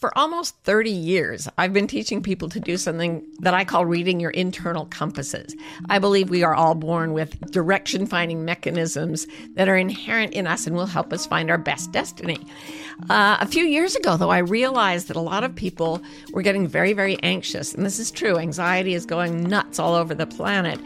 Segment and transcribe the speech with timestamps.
[0.00, 4.18] For almost 30 years, I've been teaching people to do something that I call reading
[4.18, 5.54] your internal compasses.
[5.90, 9.26] I believe we are all born with direction finding mechanisms
[9.56, 12.38] that are inherent in us and will help us find our best destiny.
[13.10, 16.00] Uh, a few years ago, though, I realized that a lot of people
[16.32, 17.74] were getting very, very anxious.
[17.74, 18.38] And this is true.
[18.38, 20.80] Anxiety is going nuts all over the planet.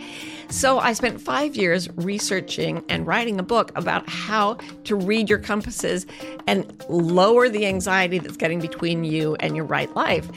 [0.51, 5.39] So I spent five years researching and writing a book about how to read your
[5.39, 6.07] compasses
[6.47, 10.29] and lower the anxiety that's getting between you and your right life.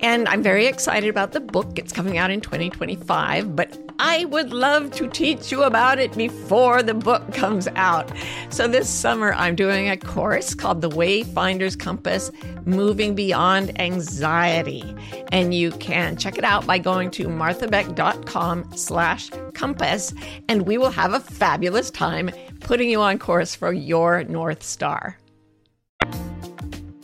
[0.00, 1.78] And I'm very excited about the book.
[1.78, 6.82] It's coming out in 2025, but I would love to teach you about it before
[6.82, 8.10] the book comes out.
[8.50, 12.30] So this summer, I'm doing a course called The Wayfinder's Compass
[12.66, 14.94] Moving Beyond Anxiety.
[15.32, 20.12] And you can check it out by going to marthabeck.com slash compass,
[20.48, 25.16] and we will have a fabulous time putting you on course for your North Star.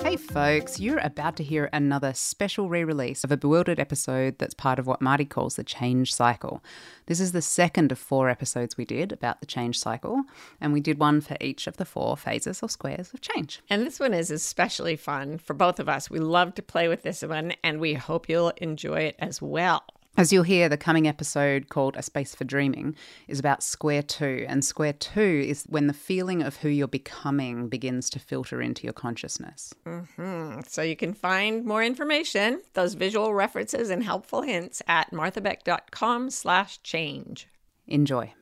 [0.02, 4.52] Hey folks, you're about to hear another special re release of a Bewildered episode that's
[4.52, 6.62] part of what Marty calls the change cycle.
[7.06, 10.24] This is the second of four episodes we did about the change cycle,
[10.60, 13.62] and we did one for each of the four phases or squares of change.
[13.70, 16.10] And this one is especially fun for both of us.
[16.10, 19.84] We love to play with this one, and we hope you'll enjoy it as well.
[20.14, 22.94] As you'll hear, the coming episode called A Space for Dreaming
[23.28, 24.44] is about square two.
[24.46, 28.84] And square two is when the feeling of who you're becoming begins to filter into
[28.84, 29.72] your consciousness.
[29.86, 30.60] Mm-hmm.
[30.68, 36.82] So you can find more information, those visual references and helpful hints at marthabeck.com slash
[36.82, 37.48] change.
[37.86, 38.34] Enjoy.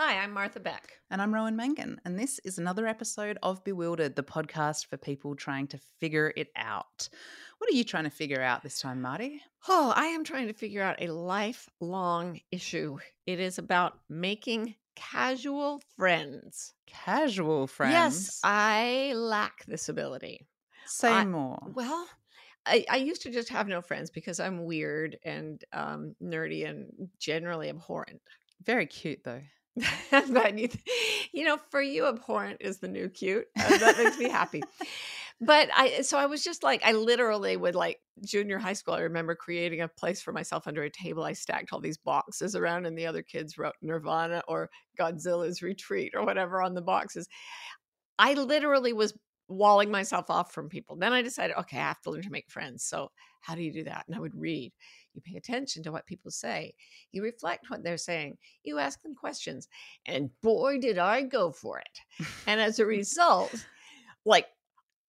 [0.00, 0.92] Hi, I'm Martha Beck.
[1.10, 2.00] And I'm Rowan Mangan.
[2.04, 6.52] And this is another episode of Bewildered, the podcast for people trying to figure it
[6.54, 7.08] out.
[7.58, 9.42] What are you trying to figure out this time, Marty?
[9.68, 12.98] Oh, I am trying to figure out a lifelong issue.
[13.26, 16.74] It is about making casual friends.
[16.86, 17.92] Casual friends?
[17.92, 20.46] Yes, I lack this ability.
[20.86, 21.58] Say I, more.
[21.74, 22.06] Well,
[22.64, 27.08] I, I, used to just have no friends because I'm weird and um, nerdy and
[27.18, 28.20] generally abhorrent.
[28.64, 29.40] Very cute, though.
[30.10, 30.68] but you,
[31.32, 33.46] you know, for you, abhorrent is the new cute.
[33.58, 34.62] Uh, that makes me happy
[35.40, 38.94] but I so I was just like I literally would like junior high school.
[38.94, 41.22] I remember creating a place for myself under a table.
[41.24, 46.12] I stacked all these boxes around, and the other kids wrote Nirvana or Godzilla's Retreat
[46.14, 47.28] or whatever on the boxes.
[48.18, 49.14] I literally was
[49.48, 50.96] walling myself off from people.
[50.96, 52.84] Then I decided, okay, I have to learn to make friends.
[52.84, 54.04] So how do you do that?
[54.06, 54.72] And I would read.
[55.18, 56.74] You pay attention to what people say.
[57.10, 58.38] You reflect what they're saying.
[58.62, 59.68] You ask them questions.
[60.06, 62.26] And boy, did I go for it.
[62.46, 63.52] and as a result,
[64.24, 64.46] like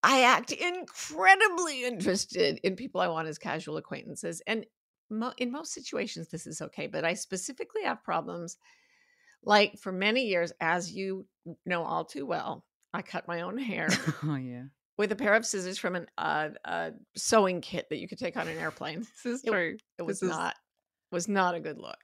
[0.02, 4.42] I act incredibly interested in people I want as casual acquaintances.
[4.48, 4.66] And
[5.12, 6.88] mo- in most situations, this is okay.
[6.88, 8.58] But I specifically have problems.
[9.44, 11.28] Like for many years, as you
[11.66, 13.90] know all too well, I cut my own hair.
[14.24, 14.64] oh, yeah.
[15.00, 18.36] With a pair of scissors from an uh, uh, sewing kit that you could take
[18.36, 19.08] on an airplane.
[19.24, 19.76] This is true.
[19.76, 20.56] It, it was this not
[21.10, 21.98] was not a good look.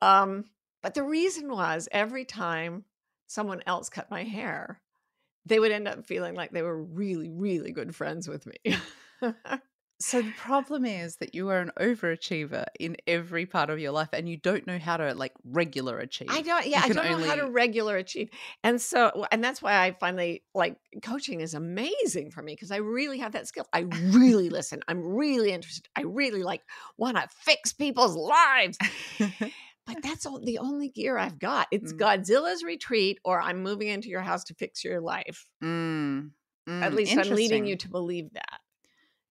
[0.00, 0.46] Um,
[0.82, 2.84] but the reason was every time
[3.26, 4.80] someone else cut my hair,
[5.44, 8.76] they would end up feeling like they were really, really good friends with me.
[10.02, 14.08] so the problem is that you are an overachiever in every part of your life
[14.12, 16.28] and you don't know how to like regular achieve.
[16.30, 17.22] I don't yeah, I don't only...
[17.22, 18.30] know how to regular achieve.
[18.64, 22.76] And so and that's why I finally like coaching is amazing for me because I
[22.76, 23.66] really have that skill.
[23.72, 24.80] I really listen.
[24.88, 25.88] I'm really interested.
[25.96, 26.62] I really like
[26.96, 28.78] want to fix people's lives
[29.86, 31.66] but that's all, the only gear I've got.
[31.70, 31.98] It's mm.
[31.98, 35.46] Godzilla's retreat, or I'm moving into your house to fix your life.
[35.62, 36.30] Mm.
[36.68, 36.82] Mm.
[36.82, 38.60] At least I'm leading you to believe that.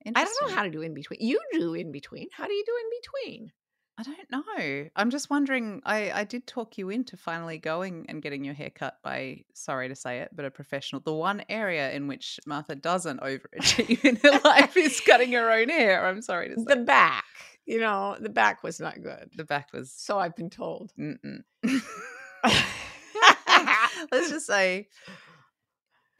[0.06, 1.19] I don't know how to do in between.
[1.21, 2.27] You do in between.
[2.31, 3.51] How do you do in between?
[3.98, 4.89] I don't know.
[4.95, 5.81] I'm just wondering.
[5.86, 9.89] I, I did talk you into finally going and getting your hair cut by, sorry
[9.89, 11.01] to say it, but a professional.
[11.01, 15.69] The one area in which Martha doesn't overachieve in her life is cutting her own
[15.69, 16.06] hair.
[16.06, 16.65] I'm sorry to say.
[16.68, 17.25] The back
[17.65, 19.31] you know, the back was not good.
[19.36, 19.92] The back was.
[19.92, 20.92] So I've been told.
[24.12, 24.89] Let's just say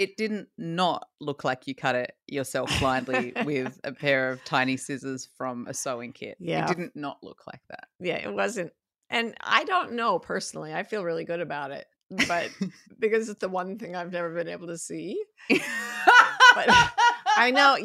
[0.01, 4.75] it didn't not look like you cut it yourself blindly with a pair of tiny
[4.75, 6.38] scissors from a sewing kit.
[6.39, 6.65] Yeah.
[6.65, 7.88] It didn't not look like that.
[8.00, 8.74] Yeah, it wasn't.
[9.12, 10.74] And I don't know personally.
[10.74, 11.86] I feel really good about it.
[12.27, 12.50] But
[13.00, 15.24] because it's the one thing I've never been able to see.
[15.48, 16.68] but
[17.38, 17.77] I know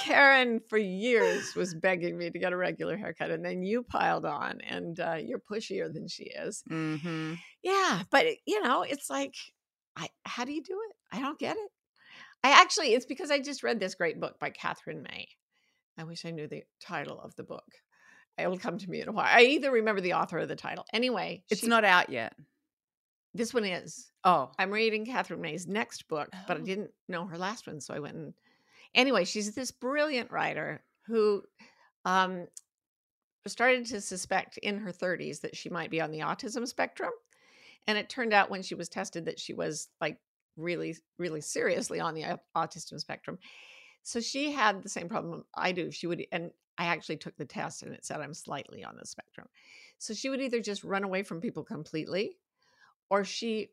[0.00, 4.24] Karen for years was begging me to get a regular haircut, and then you piled
[4.24, 6.64] on, and uh, you're pushier than she is.
[6.66, 9.36] hmm Yeah, but you know, it's like,
[9.96, 10.96] I how do you do it?
[11.16, 11.70] I don't get it.
[12.44, 15.28] I actually, it's because I just read this great book by Katherine May.
[15.96, 17.64] I wish I knew the title of the book.
[18.38, 19.28] It'll come to me in a while.
[19.28, 20.84] I either remember the author or the title.
[20.92, 22.34] Anyway, It's she- not out yet.
[23.34, 24.10] This one is.
[24.24, 24.50] Oh.
[24.58, 26.64] I'm reading Katherine May's next book, but I Oh.
[26.64, 28.34] didn't know her last one, so I went and
[28.94, 31.42] anyway, she's this brilliant writer who
[32.04, 32.46] um
[33.46, 37.12] started to suspect in her 30s that she might be on the autism spectrum.
[37.86, 40.18] And it turned out when she was tested that she was like
[40.56, 43.38] really, really seriously on the autism spectrum.
[44.02, 45.90] So she had the same problem I do.
[45.90, 49.06] She would, and I actually took the test and it said I'm slightly on the
[49.06, 49.48] spectrum.
[49.98, 52.38] So she would either just run away from people completely
[53.10, 53.70] or she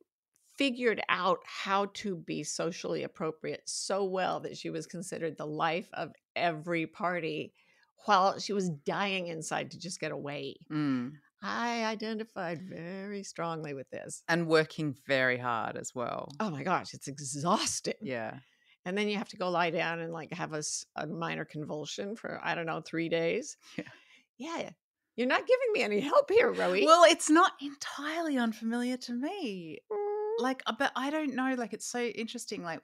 [0.58, 5.88] figured out how to be socially appropriate so well that she was considered the life
[5.94, 7.54] of every party
[8.06, 10.58] while she was dying inside to just get away.
[10.70, 11.14] Mm.
[11.42, 14.24] I identified very strongly with this.
[14.28, 16.30] And working very hard as well.
[16.40, 17.94] Oh my gosh, it's exhausting.
[18.02, 18.40] Yeah.
[18.86, 22.40] And then you have to go lie down and like have a minor convulsion for,
[22.42, 23.58] I don't know, three days.
[24.38, 24.58] Yeah.
[24.58, 24.70] Yeah.
[25.18, 26.86] You're not giving me any help here, Rowie.
[26.86, 29.80] Well, it's not entirely unfamiliar to me.
[29.92, 31.56] Mm, Like, uh, but I don't know.
[31.58, 32.64] Like, it's so interesting.
[32.64, 32.80] Like,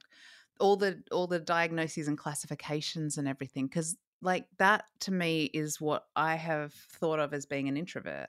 [0.60, 3.68] all the all the diagnoses and classifications and everything.
[3.68, 8.28] Because like that to me is what I have thought of as being an introvert.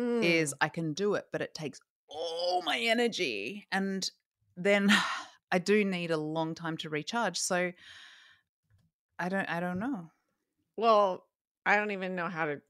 [0.00, 0.24] Mm.
[0.24, 4.08] Is I can do it, but it takes all my energy, and
[4.56, 4.92] then
[5.52, 7.38] I do need a long time to recharge.
[7.38, 7.72] So
[9.18, 9.48] I don't.
[9.48, 10.10] I don't know.
[10.76, 11.26] Well,
[11.66, 12.60] I don't even know how to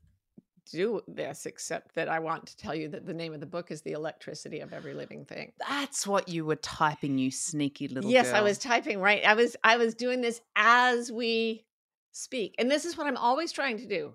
[0.70, 3.70] do this except that I want to tell you that the name of the book
[3.70, 5.52] is The Electricity of Every Living Thing.
[5.58, 9.24] That's what you were typing, you sneaky little yes, I was typing right.
[9.24, 11.64] I was I was doing this as we
[12.12, 12.54] speak.
[12.58, 14.14] And this is what I'm always trying to do.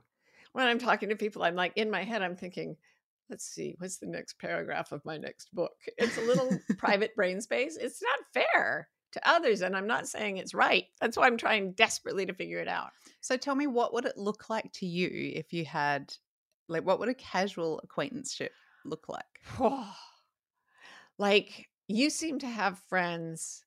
[0.53, 2.77] When I'm talking to people, I'm like in my head I'm thinking,
[3.29, 5.75] let's see, what's the next paragraph of my next book?
[5.97, 7.77] It's a little private brain space.
[7.77, 10.85] It's not fair to others and I'm not saying it's right.
[10.99, 12.91] That's why I'm trying desperately to figure it out.
[13.21, 16.13] So tell me, what would it look like to you if you had,
[16.67, 18.51] like, what would a casual acquaintanceship
[18.83, 19.25] look like?
[21.17, 23.63] like you seem to have friends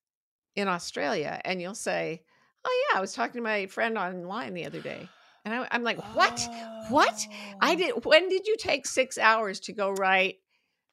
[0.57, 2.25] in Australia, and you'll say,
[2.65, 5.09] "Oh yeah, I was talking to my friend online the other day,"
[5.53, 6.49] and I, I'm like, "What?
[6.91, 7.27] What?
[7.61, 7.77] I Oh.
[7.77, 8.05] did.
[8.05, 10.37] When did you take six hours to go write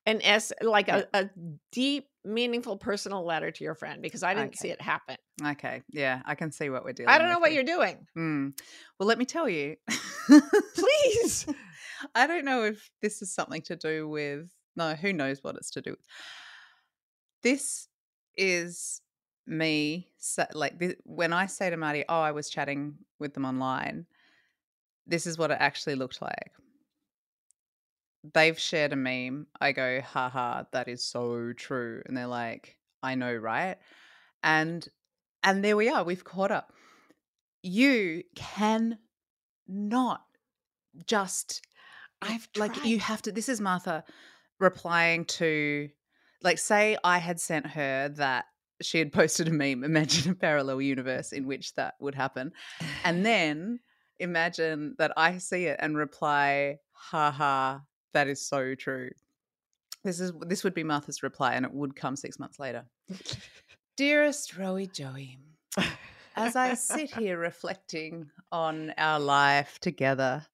[0.06, 1.30] an s like a, a
[1.72, 4.02] deep, meaningful, personal letter to your friend?
[4.02, 5.18] Because I didn't see it happen.
[5.44, 7.10] Okay, yeah, I can see what we're doing.
[7.10, 8.06] I don't know what you're doing.
[8.18, 8.54] Mm.
[9.00, 9.76] Well, let me tell you.
[10.76, 11.46] Please.
[12.16, 14.50] I don't know if this is something to do with.
[14.76, 16.06] No, who knows what it's to do with.
[17.42, 17.88] This
[18.36, 19.02] is
[19.48, 23.46] me, sa- like thi- when I say to Marty, "Oh, I was chatting with them
[23.46, 24.06] online."
[25.08, 26.52] This is what it actually looked like.
[28.34, 29.48] They've shared a meme.
[29.62, 33.78] I go, "Ha ha, that is so true," and they're like, "I know, right?"
[34.42, 34.88] And
[35.44, 36.04] and there we are.
[36.04, 36.74] We've caught up.
[37.62, 38.98] You can
[39.68, 40.24] not
[41.06, 41.62] just
[42.22, 42.86] I've like tried.
[42.86, 44.04] you have to this is martha
[44.60, 45.90] replying to
[46.42, 48.46] like say i had sent her that
[48.82, 52.52] she had posted a meme imagine a parallel universe in which that would happen
[53.04, 53.80] and then
[54.20, 57.82] imagine that i see it and reply ha ha
[58.16, 59.10] that is so true.
[60.04, 62.86] This is this would be martha's reply and it would come six months later.
[63.98, 65.38] Dearest rowie joey
[66.36, 70.46] as I sit here reflecting on our life together,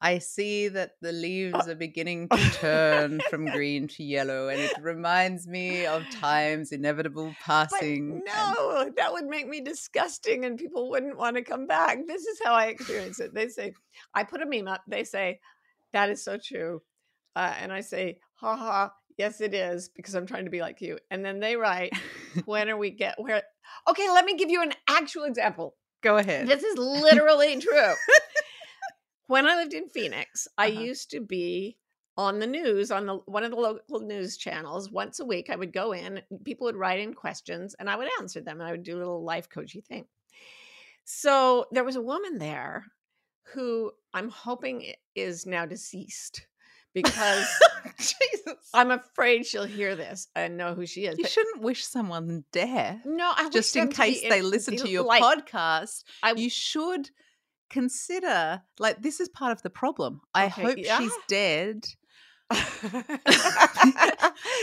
[0.00, 4.72] I see that the leaves are beginning to turn from green to yellow, and it
[4.80, 8.12] reminds me of time's inevitable But passing.
[8.12, 11.98] and- no, that would make me disgusting and people wouldn't want to come back.
[12.06, 13.34] This is how I experience it.
[13.34, 13.72] They say,
[14.14, 14.82] I put a meme up.
[14.86, 15.40] They say,
[15.92, 16.82] that is so true.
[17.34, 20.80] Uh, and I say, ha ha, yes, it is, because I'm trying to be like
[20.80, 20.98] you.
[21.10, 21.92] And then they write,
[22.44, 23.42] when are we get where?
[23.88, 25.74] Okay, let me give you an actual example.
[26.02, 26.46] Go ahead.
[26.46, 27.94] This is literally true.
[29.28, 30.80] When I lived in Phoenix, I Uh-huh.
[30.80, 31.78] used to be
[32.16, 35.48] on the news on the one of the local news channels once a week.
[35.50, 38.68] I would go in, people would write in questions, and I would answer them, and
[38.68, 40.06] I would do a little life coachy thing.
[41.04, 42.84] So there was a woman there
[43.54, 46.46] who I'm hoping is now deceased
[46.92, 47.46] because
[47.98, 48.70] Jesus.
[48.74, 51.18] I'm afraid she'll hear this and know who she is.
[51.18, 53.00] You shouldn't wish someone death.
[53.04, 56.32] no, I Just in them to be case they listen to your like, podcast, I-
[56.34, 57.10] you should
[57.70, 60.20] consider like this is part of the problem.
[60.34, 60.98] I Okay, hope yeah.
[60.98, 61.86] she's dead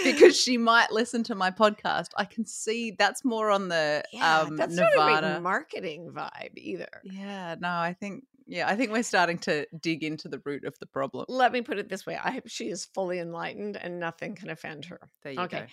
[0.04, 2.10] because she might listen to my podcast.
[2.18, 5.40] I can see that's more on the yeah, um, that's not a Nevada.
[5.42, 6.90] marketing vibe either.
[7.04, 10.78] yeah, no, I think yeah, I think we're starting to dig into the root of
[10.80, 11.26] the problem.
[11.28, 14.50] Let me put it this way: I hope she is fully enlightened, and nothing can
[14.50, 15.00] offend her.
[15.24, 15.60] There you Okay.
[15.62, 15.66] go.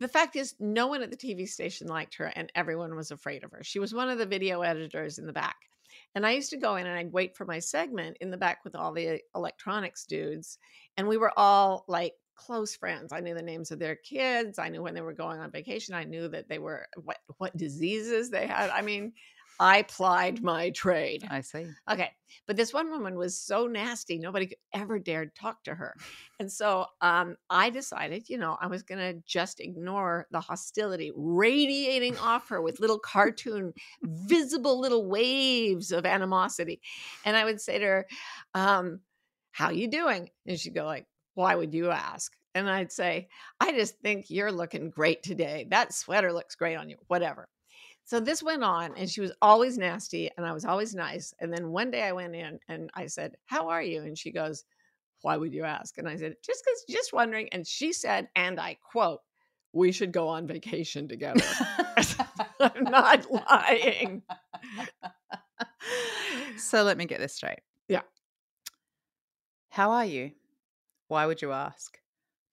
[0.00, 3.44] The fact is, no one at the TV station liked her, and everyone was afraid
[3.44, 3.62] of her.
[3.62, 5.56] She was one of the video editors in the back.
[6.14, 8.64] And I used to go in and I'd wait for my segment in the back
[8.64, 10.58] with all the electronics dudes.
[10.96, 13.12] And we were all like close friends.
[13.12, 14.58] I knew the names of their kids.
[14.58, 15.94] I knew when they were going on vacation.
[15.94, 18.70] I knew that they were what what diseases they had.
[18.70, 19.12] I mean,
[19.60, 21.28] I plied my trade.
[21.30, 21.66] I see.
[21.90, 22.10] Okay.
[22.46, 25.94] But this one woman was so nasty, nobody ever dared talk to her.
[26.38, 31.12] And so um, I decided, you know, I was going to just ignore the hostility
[31.14, 36.80] radiating off her with little cartoon, visible little waves of animosity.
[37.26, 38.06] And I would say to her,
[38.54, 39.00] um,
[39.52, 40.30] how you doing?
[40.46, 42.34] And she'd go like, why would you ask?
[42.54, 43.28] And I'd say,
[43.60, 45.66] I just think you're looking great today.
[45.68, 47.46] That sweater looks great on you, whatever.
[48.10, 51.32] So this went on, and she was always nasty, and I was always nice.
[51.38, 54.02] And then one day I went in and I said, How are you?
[54.02, 54.64] And she goes,
[55.22, 55.96] Why would you ask?
[55.96, 57.48] And I said, Just because, just wondering.
[57.52, 59.20] And she said, and I quote,
[59.72, 61.40] We should go on vacation together.
[62.58, 64.22] I'm not lying.
[66.58, 67.60] so let me get this straight.
[67.86, 68.02] Yeah.
[69.68, 70.32] How are you?
[71.06, 71.96] Why would you ask?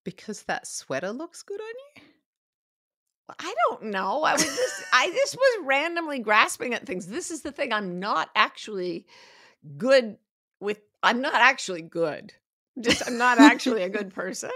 [0.04, 1.87] Because that sweater looks good on you?
[3.30, 4.24] I don't know.
[4.24, 7.08] I was just, I just was randomly grasping at things.
[7.08, 7.74] This is the thing.
[7.74, 9.06] I'm not actually
[9.78, 10.18] good
[10.60, 12.34] with, I'm not actually good.
[12.80, 14.52] Just, I'm not actually a good person.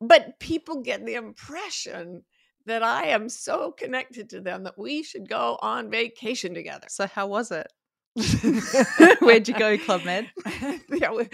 [0.00, 2.24] But people get the impression
[2.66, 6.86] that I am so connected to them that we should go on vacation together.
[6.90, 7.72] So how was it?
[9.20, 10.30] Where'd you go, Club Med?
[10.90, 11.28] yeah, we,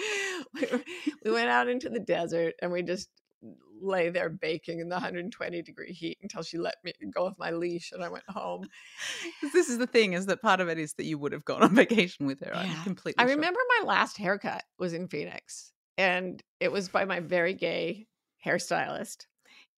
[0.55, 0.69] we,
[1.25, 3.09] we went out into the desert and we just
[3.83, 7.51] lay there baking in the 120 degree heat until she let me go off my
[7.51, 8.69] leash and I went home.
[9.53, 11.63] this is the thing, is that part of it is that you would have gone
[11.63, 12.55] on vacation with her.
[12.55, 12.85] I'm Yeah.
[12.85, 13.37] completely I sure.
[13.37, 18.07] remember my last haircut was in Phoenix and it was by my very gay
[18.45, 19.27] hairstylist.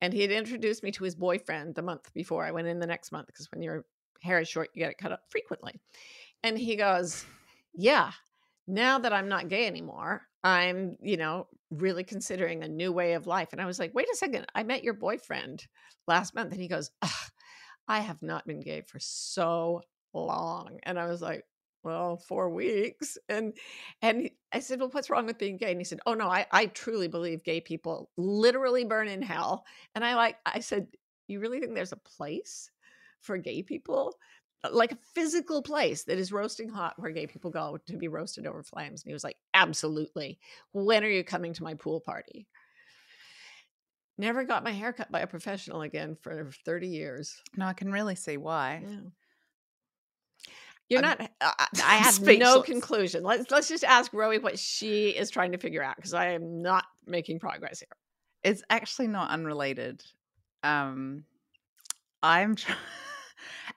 [0.00, 2.86] And he had introduced me to his boyfriend the month before I went in the
[2.86, 3.84] next month because when your
[4.20, 5.80] hair is short, you get it cut up frequently.
[6.42, 7.24] And he goes,
[7.74, 8.12] Yeah,
[8.66, 13.26] now that I'm not gay anymore, I'm, you know, really considering a new way of
[13.26, 13.50] life.
[13.52, 15.66] And I was like, Wait a second, I met your boyfriend
[16.06, 16.52] last month.
[16.52, 17.30] And he goes, "Ugh,
[17.88, 19.82] I have not been gay for so
[20.12, 20.78] long.
[20.84, 21.44] And I was like,
[21.82, 23.18] well, four weeks.
[23.28, 23.54] And
[24.00, 25.70] and I said, Well, what's wrong with being gay?
[25.70, 29.66] And he said, Oh no, I, I truly believe gay people literally burn in hell.
[29.94, 30.88] And I like I said,
[31.28, 32.70] You really think there's a place
[33.20, 34.14] for gay people?
[34.64, 38.08] Uh, Like a physical place that is roasting hot where gay people go to be
[38.08, 39.02] roasted over flames.
[39.02, 40.38] And he was like, Absolutely.
[40.72, 42.48] When are you coming to my pool party?
[44.16, 47.42] Never got my hair cut by a professional again for 30 years.
[47.56, 48.82] No, I can really see why.
[48.86, 48.96] Yeah.
[50.88, 51.30] You're I'm not.
[51.40, 53.24] I, I I have no conclusion.
[53.24, 56.62] Let's let's just ask Rowie what she is trying to figure out because I am
[56.62, 57.88] not making progress here.
[58.42, 60.04] It's actually not unrelated.
[60.62, 61.24] Um,
[62.22, 62.78] I'm trying,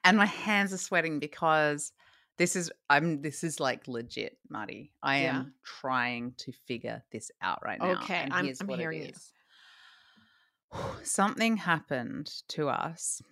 [0.08, 1.92] and my hands are sweating because
[2.36, 4.92] this is I'm this is like legit, Marty.
[5.02, 5.38] I Yeah.
[5.40, 8.00] am trying to figure this out right now.
[8.02, 9.12] Okay, and I'm- I'm hearing you.
[11.02, 13.22] Something happened to us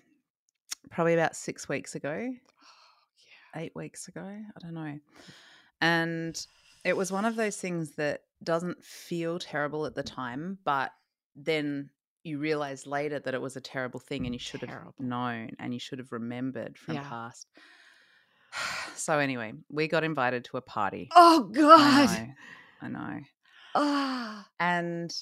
[0.90, 4.24] probably about six weeks ago, oh, eight weeks ago.
[4.24, 4.98] I don't know.
[5.80, 6.46] And
[6.84, 10.92] it was one of those things that doesn't feel terrible at the time, but
[11.34, 11.90] then
[12.26, 14.94] you realize later that it was a terrible thing and you should Terrible.
[14.98, 17.08] have known and you should have remembered from Yeah.
[17.08, 17.46] past.
[18.96, 21.08] So anyway, we got invited to a party.
[21.14, 22.10] Oh I God!
[22.18, 22.34] know.
[22.82, 23.20] I know.
[23.74, 24.46] Ah.
[24.58, 25.14] And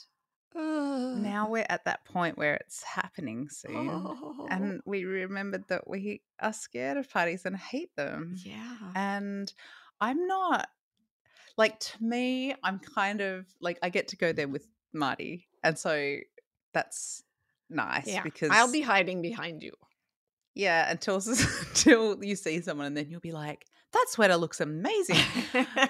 [0.57, 1.15] ah.
[1.17, 3.91] now we're at that point where it's happening soon.
[3.91, 4.47] Oh.
[4.51, 8.37] And we remembered that we are scared of parties and hate them.
[8.45, 8.77] yeah.
[8.95, 9.53] And
[10.01, 10.69] I'm not
[11.57, 15.49] like to me, I'm kind of like I get to go there with Marty.
[15.65, 16.17] And so
[16.75, 17.23] that's
[17.71, 18.23] nice Yeah.
[18.23, 19.73] because I'll be hiding behind you.
[20.55, 21.17] yeah, until
[21.71, 25.17] until you see someone and then you'll be like, that sweater looks amazing.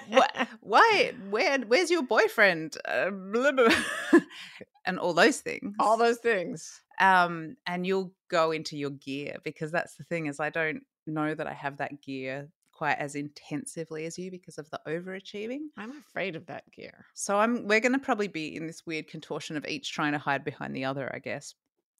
[0.09, 2.77] what why where where's your boyfriend?
[2.85, 4.19] Uh, blah, blah, blah,"
[4.85, 5.75] and all those things.
[5.79, 6.81] All those things.
[7.01, 11.35] um and you'll go into your gear because that's the thing is i don't know
[11.35, 15.97] that i have that gear quite as intensively as you because of the overachieving I'm
[15.97, 17.05] afraid of that gear.
[17.13, 20.17] so i'm we're going to probably be in this weird contortion of each trying to
[20.19, 21.55] hide behind the other i guess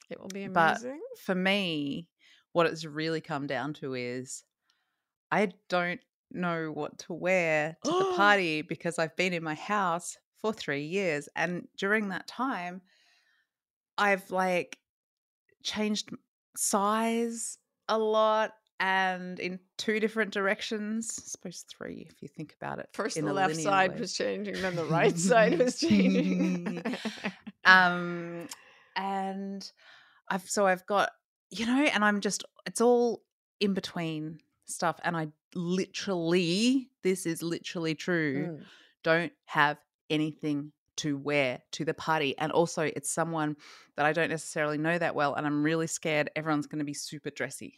[0.09, 0.99] It will be amazing.
[1.13, 2.07] But- for me
[2.51, 4.43] what it's really come down to is
[5.31, 6.01] i don't
[6.31, 10.83] know what to wear to the party because i've been in my house for three
[10.83, 11.27] years.
[11.35, 12.81] And during that time,
[13.97, 14.77] I've like
[15.63, 16.09] changed
[16.55, 21.15] size a lot and in two different directions.
[21.17, 22.89] I suppose three if you think about it.
[22.93, 23.99] First, the left side way.
[23.99, 26.83] was changing, then the right side was changing.
[27.65, 28.47] um
[28.95, 29.71] and
[30.29, 31.11] I've so I've got
[31.49, 33.23] you know, and I'm just it's all
[33.59, 38.63] in between stuff and I literally this is literally true Mm.
[39.03, 39.77] don't have
[40.09, 42.37] anything to wear to the party.
[42.37, 43.55] And also, it's someone
[43.95, 45.33] that I don't necessarily know that well.
[45.35, 47.75] And I'm really scared everyone's going to be super dressy.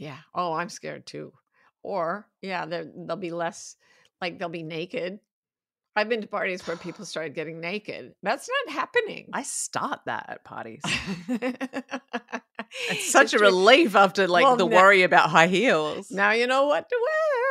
[0.00, 0.16] Yeah.
[0.34, 1.32] Oh, I'm scared too.
[1.82, 3.76] Or yeah, they'll be less
[4.20, 5.20] like they'll be naked.
[5.94, 8.14] I've been to parties where people started getting naked.
[8.22, 9.28] That's not happening.
[9.32, 10.80] I start that at parties.
[11.28, 11.86] it's
[12.90, 16.10] It's such a relief after like Well, the now- worry about high heels.
[16.10, 17.50] Now you know what to wear.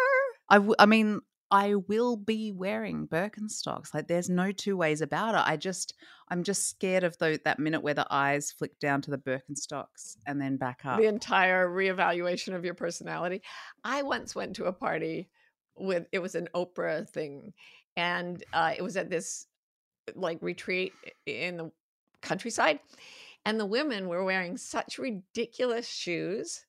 [0.51, 3.93] I, w- I mean, I will be wearing Birkenstocks.
[3.93, 5.41] Like, there's no two ways about it.
[5.45, 5.95] I just,
[6.29, 10.17] I'm just scared of the, that minute where the eyes flick down to the Birkenstocks
[10.27, 10.99] and then back up.
[10.99, 13.41] the entire reevaluation of your personality.
[13.83, 15.29] I once went to a party
[15.75, 17.53] with it was an Oprah thing,
[17.95, 19.47] and uh, it was at this
[20.15, 20.93] like retreat
[21.25, 21.71] in the
[22.21, 22.79] countryside,
[23.45, 26.65] and the women were wearing such ridiculous shoes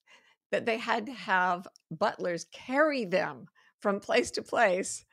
[0.52, 3.46] that they had to have butlers carry them
[3.80, 5.04] from place to place.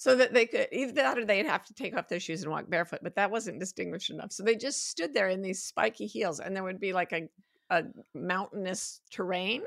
[0.00, 2.52] So that they could either that or they'd have to take off their shoes and
[2.52, 4.30] walk barefoot, but that wasn't distinguished enough.
[4.30, 7.28] So they just stood there in these spiky heels, and there would be like a
[7.70, 7.82] a
[8.14, 9.62] mountainous terrain.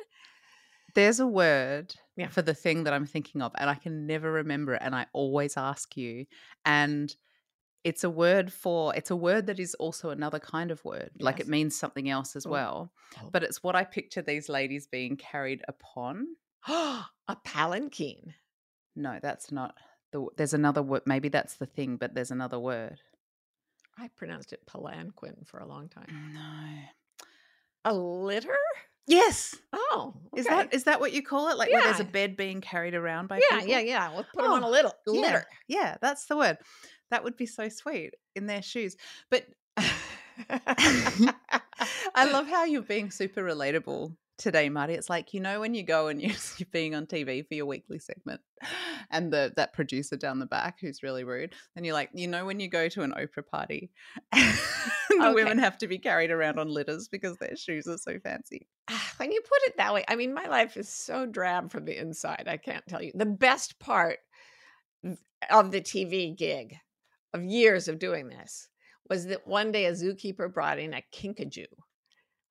[0.95, 2.29] There's a word Yeah.
[2.29, 4.81] for the thing that I'm thinking of, and I can never remember it.
[4.83, 6.25] And I always ask you.
[6.65, 7.15] And
[7.83, 11.11] it's a word for, it's a word that is also another kind of word.
[11.19, 12.49] Like it means something else as Oh.
[12.51, 12.93] well.
[13.21, 13.29] Oh.
[13.31, 16.35] But it's what I picture these ladies being carried upon.
[16.67, 17.05] a
[17.43, 18.33] palanquin.
[18.95, 19.75] No, that's not
[20.11, 21.03] the, there's another word.
[21.05, 22.99] Maybe that's the thing, but there's another word.
[23.97, 26.31] I pronounced it palanquin for a long time.
[26.33, 27.91] No.
[27.91, 28.57] A litter?
[29.07, 29.55] Yes.
[29.73, 31.57] Oh, Is that is that what you call it?
[31.57, 33.69] Like where there's a bed being carried around by yeah, people?
[33.69, 33.85] yeah, yeah.
[34.07, 34.13] yeah.
[34.13, 35.45] We'll put them on a Oh, little Yeah, litter.
[35.67, 36.57] Yeah, that's the word.
[37.09, 38.95] That would be so sweet in their shoes.
[39.29, 39.45] But
[42.15, 44.93] I love how you're being super relatable today, Marty.
[44.93, 46.35] It's like you know when you go and you're,
[46.71, 48.41] being on TV for your weekly segment,
[49.11, 52.45] and the that producer down the back who's really rude, and you're like, you know
[52.45, 53.91] when you go to an Oprah party,
[54.31, 54.49] the
[55.21, 55.33] Okay.
[55.33, 58.67] women have to be carried around on litters because their shoes are so fancy.
[58.89, 61.85] Ah, when you put it that way, I mean, my life is so drab from
[61.85, 62.45] the inside.
[62.47, 63.11] I can't tell you.
[63.13, 64.19] The best part
[65.49, 66.75] of the TV gig
[67.33, 68.67] of years of doing this
[69.09, 71.65] was that one day a zookeeper brought in a kinkajou,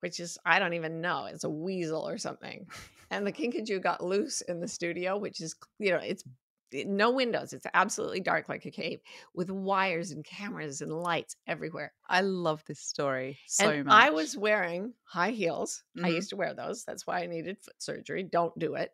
[0.01, 2.67] which is, I don't even know, it's a weasel or something.
[3.09, 6.23] And the kinkajou got loose in the studio, which is, you know, it's
[6.71, 7.51] it- no windows.
[7.53, 9.01] It's absolutely dark like a cave
[9.35, 11.91] with wires and cameras and lights everywhere.
[12.07, 13.93] I love this story so and much.
[14.05, 15.83] I was wearing high heels.
[15.97, 16.13] I Mhm.
[16.15, 16.85] used to wear those.
[16.85, 18.23] That's why I needed foot surgery.
[18.23, 18.93] Don't do it.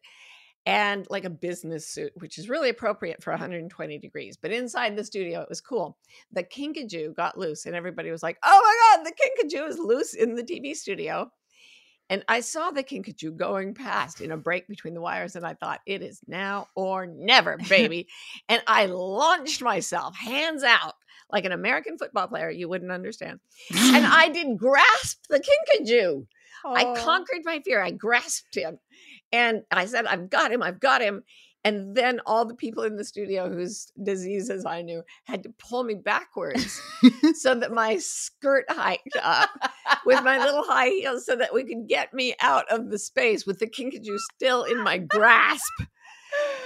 [0.68, 4.36] And like a business suit, which is really appropriate for 120 degrees.
[4.36, 5.98] But inside the studio, it was cool.
[6.34, 10.14] The kinkajou got loose, and everybody was like, oh my God, the kinkajou is loose
[10.14, 11.32] in the TV studio.
[12.10, 15.54] And I saw the kinkajou going past in a break between the wires, and I
[15.54, 18.08] thought, it is now or never, baby.
[18.50, 20.96] and I launched myself, hands out,
[21.32, 22.50] like an American football player.
[22.50, 23.40] You wouldn't understand
[23.74, 26.26] and I did grasp the kinkajou.
[26.66, 26.96] I Oh.
[26.96, 27.82] conquered my fear.
[27.82, 28.80] I grasped him,
[29.32, 30.64] and I said, "I've got him!
[30.64, 31.24] I've got him!"
[31.64, 35.84] And then all the people in the studio, whose diseases I knew, had to pull
[35.84, 36.80] me backwards
[37.34, 39.50] so that my skirt hiked up
[40.06, 43.46] with my little high heels, so that we could get me out of the space
[43.46, 45.74] with the kinkajou still in my grasp.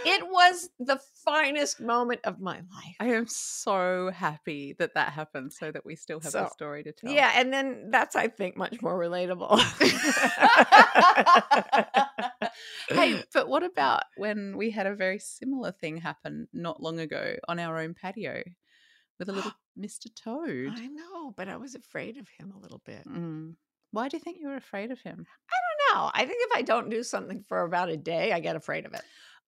[0.06, 2.96] It was the finest moment of my life.
[3.00, 6.92] I am so happy that that happened so that we still have So, story to
[6.92, 7.12] tell.
[7.12, 9.60] Yeah, and then that's I think much more relatable.
[12.90, 17.36] hey, but what about when we had a very similar thing happen not long ago
[17.48, 18.44] on our own patio
[19.20, 20.08] with a little Mr.
[20.16, 20.74] Toad?
[20.76, 23.08] I know, but I was afraid of him a little bit.
[23.08, 23.56] Mm.
[23.92, 25.26] Why do you think you were afraid of him?
[25.50, 26.12] I don't know.
[26.14, 28.94] I think if I don't do something for about a day, I get afraid of
[28.94, 29.02] it.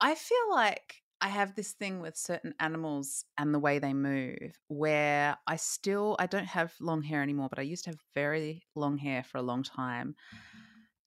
[0.03, 4.59] I feel like I have this thing with certain animals and the way they move
[4.67, 8.63] where I still I don't have long hair anymore, but I used to have very
[8.75, 10.15] long hair for a long time.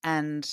[0.03, 0.49] And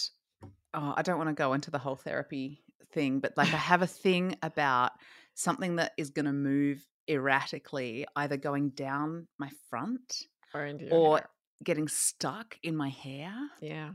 [0.75, 3.81] oh, I don't want to go into the whole therapy thing, but like I have
[3.81, 4.93] a thing about
[5.35, 11.23] something that is going to move erratically, either going down my front Or or
[11.63, 13.33] getting stuck in my hair.
[13.63, 13.93] yeah.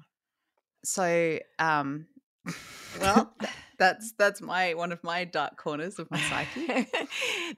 [0.84, 2.08] So, um,
[3.02, 3.34] Well,
[3.80, 6.88] That's that's my one of my dark corners of my psyche.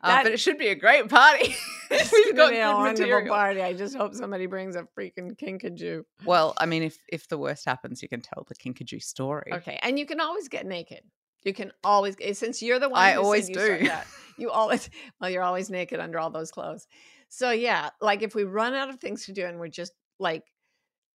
[0.03, 1.53] Uh, but it should be a great party.
[1.91, 3.35] We've got be a wonderful material.
[3.35, 3.61] party.
[3.61, 6.03] I just hope somebody brings a freaking kinkajou.
[6.23, 9.51] Well, I mean, if if the worst happens, you can tell the kinkajou story.
[9.51, 11.01] Okay, and you can always get naked.
[11.43, 12.99] You can always eh, since you're the one.
[13.01, 13.53] I always do.
[13.85, 14.07] that,
[14.37, 16.87] you always well, you're always naked under all those clothes.
[17.29, 20.43] So yeah, like if we run out of things to do and we're just like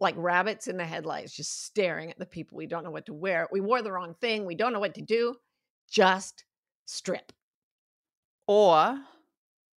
[0.04, 2.58] like rabbits in the headlights, just staring at the people.
[2.58, 3.48] We don't know what to wear.
[3.50, 4.44] We wore the wrong thing.
[4.44, 5.34] We don't know what to do.
[5.90, 6.44] Just
[6.84, 7.32] strip.
[8.46, 8.98] Or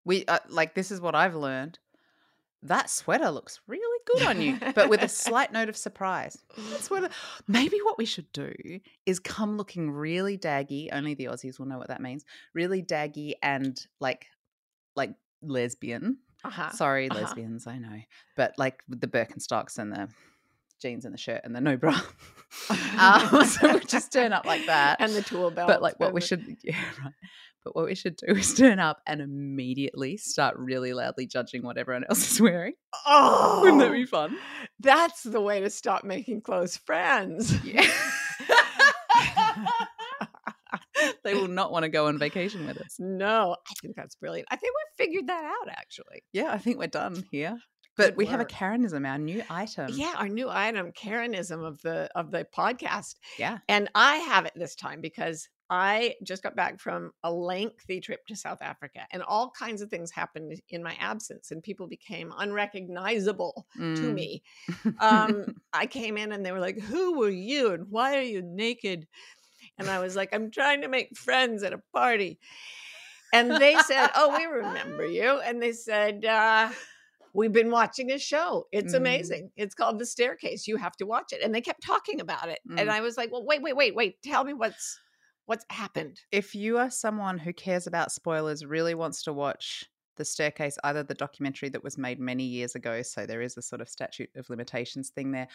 [0.04, 1.78] we uh, like this is what I've learned.
[2.62, 6.36] That sweater looks really good on you, but with a slight note of surprise.
[6.70, 7.08] That sweater.
[7.46, 8.52] Maybe what we should do
[9.04, 10.88] is come looking really daggy.
[10.90, 12.24] Only the Aussies will know what that means.
[12.52, 14.26] Really daggy and like
[14.96, 16.18] like lesbian.
[16.46, 16.70] Uh-huh.
[16.70, 17.20] Sorry, uh-huh.
[17.20, 18.00] lesbians, I know.
[18.36, 20.08] But like the Birkenstocks and the
[20.80, 21.98] jeans and the shirt and the no bra.
[22.98, 24.96] um, so we just turn up like that.
[25.00, 25.68] and the tool belt.
[25.68, 27.12] but like what we should yeah, right.
[27.64, 31.76] But what we should do is turn up and immediately start really loudly judging what
[31.76, 32.74] everyone else is wearing.
[33.04, 34.38] Oh, Wouldn't that be fun?
[34.78, 37.52] that's the way to stop making close friends.
[37.64, 37.90] Yeah.
[41.26, 42.96] They will not want to go on vacation with us.
[42.98, 44.48] No, I think that's brilliant.
[44.50, 46.22] I think we've figured that out actually.
[46.32, 47.58] Yeah, I think we're done here.
[47.98, 48.44] But Good we have a.
[48.44, 49.88] Karenism, our new item.
[49.94, 53.14] yeah, our new item, Karenism of the of the podcast.
[53.38, 53.58] Yeah.
[53.68, 58.20] And I have it this time because I just got back from a lengthy trip
[58.28, 62.32] to South Africa and all kinds of things happened in my absence and people became
[62.38, 64.14] unrecognizable to Mm.
[64.14, 64.42] me.
[65.00, 68.42] Um, I came in and they were like, Who were you and why are you
[68.42, 69.06] naked?
[69.78, 72.38] And I was like, I'm trying to make friends at a party.
[73.32, 75.40] And they said, Oh, we remember you.
[75.40, 76.70] And they said, uh,
[77.34, 78.66] We've been watching a show.
[78.72, 78.98] It's Mm.
[78.98, 79.50] amazing.
[79.56, 80.66] It's called The Staircase.
[80.66, 81.42] You have to watch it.
[81.42, 82.60] And they kept talking about it.
[82.70, 82.92] And Mm.
[82.92, 84.22] I was like, Well, wait, wait, wait, wait.
[84.22, 84.98] Tell me what's
[85.44, 86.18] what's happened.
[86.32, 89.84] if you are someone who cares about spoilers, really wants to watch
[90.16, 93.62] The Staircase, either the documentary that was made many years ago, so there is a
[93.62, 95.46] sort of statute of limitations thing there,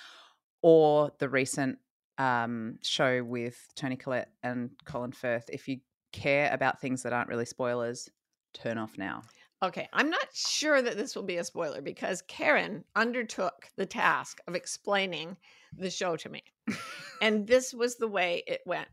[0.62, 1.80] or the recent
[2.17, 5.80] um, show with Toni Collette and Colin Firth, if you
[6.12, 8.10] care about things that aren't really spoilers,
[8.54, 9.21] turn off now.
[9.63, 14.39] Okay, I'm not sure that this will be a spoiler because Karen undertook the task
[14.47, 15.38] of explaining
[15.78, 16.43] the show to me.
[17.21, 18.88] and this was the way it went.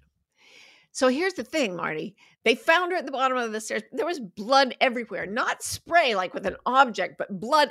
[0.92, 2.16] So here's the thing, Marty.
[2.44, 3.82] They found her at the bottom of the stairs.
[3.92, 7.70] There was blood everywhere, not spray like with an object, but blood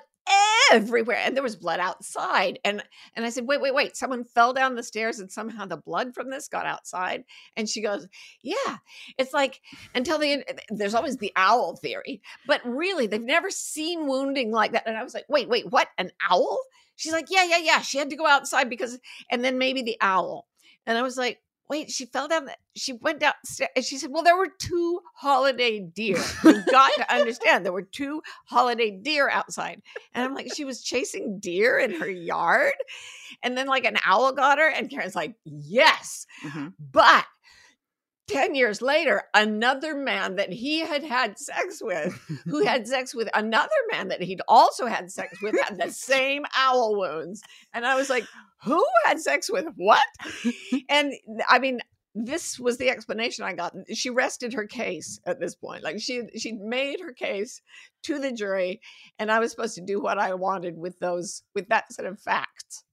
[0.72, 1.18] everywhere.
[1.24, 2.60] And there was blood outside.
[2.64, 2.84] And
[3.16, 3.96] and I said, "Wait, wait, wait.
[3.98, 7.24] Someone fell down the stairs and somehow the blood from this got outside."
[7.56, 8.08] And she goes,
[8.42, 8.78] "Yeah.
[9.18, 9.62] It's like
[9.96, 14.52] until the end, eh, there's always the owl theory, but really they've never seen wounding
[14.52, 15.90] like that." And I was like, "Wait, wait, what?
[15.98, 16.60] An owl?"
[16.96, 17.82] She's like, "Yeah, yeah, yeah.
[17.82, 19.00] She had to go outside because
[19.32, 20.48] and then maybe the owl."
[20.86, 22.46] And I was like, wait, she fell down.
[22.46, 26.18] The, she went downstairs and she said, well, there were two holiday deer.
[26.44, 29.82] You've got to understand there were two holiday deer outside.
[30.14, 32.74] And I'm like, she was chasing deer in her yard.
[33.44, 34.70] And then like an owl got her.
[34.70, 36.26] And Karen's like, yes.
[36.44, 36.74] Mhm.
[36.92, 37.26] But
[38.28, 42.14] 10 years later, another man that he had had sex with,
[42.46, 46.46] who had sex with another man that he'd also had sex with, had the same
[46.56, 47.42] owl wounds.
[47.74, 48.26] And I was like,
[48.64, 50.04] who had sex with what?
[50.90, 51.14] And
[51.50, 51.80] I mean,
[52.16, 53.74] this was the explanation I got.
[53.94, 55.84] She rested her case at this point.
[55.84, 57.62] Like she she made her case
[58.04, 58.82] to the jury,
[59.20, 62.20] and I was supposed to do what I wanted with those with that set of
[62.20, 62.84] facts.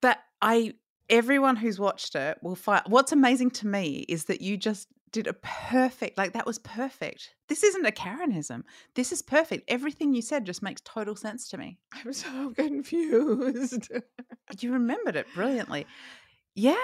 [0.00, 0.74] But I,
[1.08, 5.26] everyone who's watched it will find what's amazing to me is that you just did
[5.28, 7.30] a perfect, like that was perfect.
[7.48, 8.62] This isn't a Karenism.
[8.94, 9.64] This is perfect.
[9.68, 11.78] Everything you said just makes total sense to me.
[11.94, 13.90] I'm so confused.
[14.60, 15.86] You remembered it brilliantly.
[16.54, 16.74] Yeah.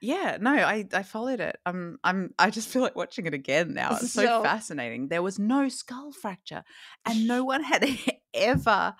[0.00, 0.36] Yeah.
[0.40, 1.56] No, I, I followed it.
[1.64, 3.92] I'm I'm I just feel like watching it again now.
[3.92, 5.08] It's so, So- fascinating.
[5.08, 6.64] There was no skull fracture
[7.06, 7.86] and no one had
[8.34, 8.94] ever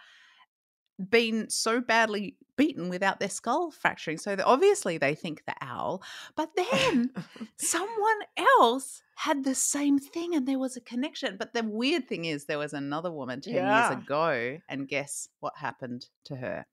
[1.10, 4.18] been so badly beaten without their skull fracturing.
[4.18, 6.02] So obviously they think the owl,
[6.36, 7.10] but then
[7.56, 8.18] someone
[8.60, 11.36] else had the same thing and there was a connection.
[11.38, 13.88] But the weird thing is there was another woman 10 Yeah.
[13.90, 16.66] years ago and guess what happened to her?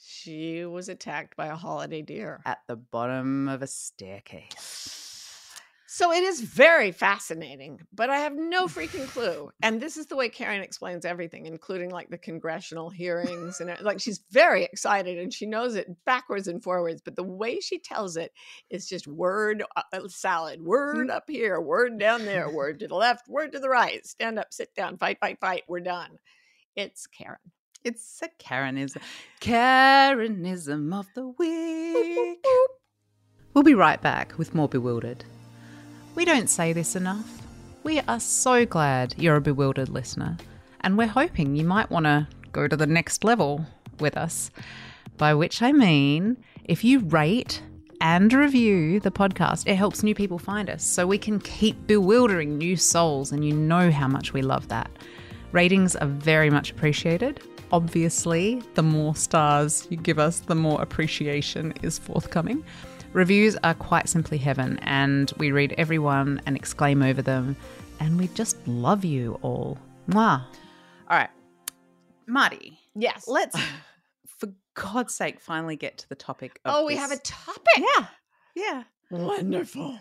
[0.00, 2.40] she was attacked by a holiday deer.
[2.46, 5.07] At the bottom of a staircase.
[5.98, 9.50] So it is very fascinating, but I have no freaking clue.
[9.64, 13.98] And this is the way Karen explains everything, including like the congressional hearings and like
[13.98, 17.02] she's very excited and she knows it backwards and forwards.
[17.04, 18.30] But the way she tells it
[18.70, 22.94] is just word uh, uh, salad, word up here, word down there, word to the
[22.94, 25.64] left, word to the right, stand up, sit down, fight, fight, fight.
[25.66, 26.20] We're done.
[26.76, 27.38] It's Karen.
[27.82, 29.02] It's a Karenism.
[29.40, 32.38] Karenism of the week.
[33.54, 35.24] We'll be right back with more Bewildered.
[36.18, 37.30] We don't say this enough.
[37.84, 40.36] We are so glad you're a bewildered listener,
[40.80, 43.64] and we're hoping you might want to go to the next level
[44.00, 44.50] with us.
[45.16, 47.62] By which I mean, if you rate
[48.00, 52.58] and review the podcast, it helps new people find us so we can keep bewildering
[52.58, 54.90] new souls, and you know how much we love that.
[55.52, 57.40] Ratings are very much appreciated.
[57.70, 62.64] Obviously, the more stars you give us, the more appreciation is forthcoming.
[63.12, 67.56] Reviews are quite simply heaven, and we read every one and exclaim over them,
[68.00, 69.78] and we just love you all.
[70.08, 70.42] Mwah.
[71.10, 71.30] All right,
[72.26, 73.24] Marty, Yes.
[73.26, 73.58] let's,
[74.26, 77.78] for God's sake, finally get to the topic of Oh, we this- have a topic.
[77.96, 78.06] Yeah,
[78.54, 78.82] yeah.
[79.10, 79.98] Wonderful.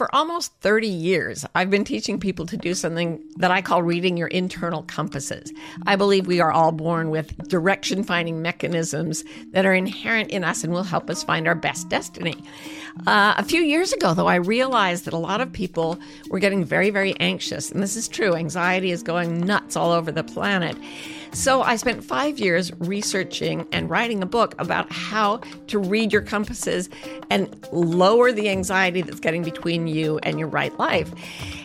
[0.00, 4.16] For almost 30 years, I've been teaching people to do something that I call reading
[4.16, 5.52] your internal compasses.
[5.86, 10.64] I believe we are all born with direction finding mechanisms that are inherent in us
[10.64, 12.42] and will help us find our best destiny.
[13.06, 15.98] Uh, a few years ago, though, I realized that a lot of people
[16.30, 17.70] were getting very, very anxious.
[17.70, 18.34] And this is true.
[18.34, 20.78] Anxiety is going nuts all over the planet.
[21.32, 26.22] So I spent five years researching and writing a book about how to read your
[26.22, 26.88] compasses
[27.30, 31.12] and lower the anxiety that's getting between you and your right life.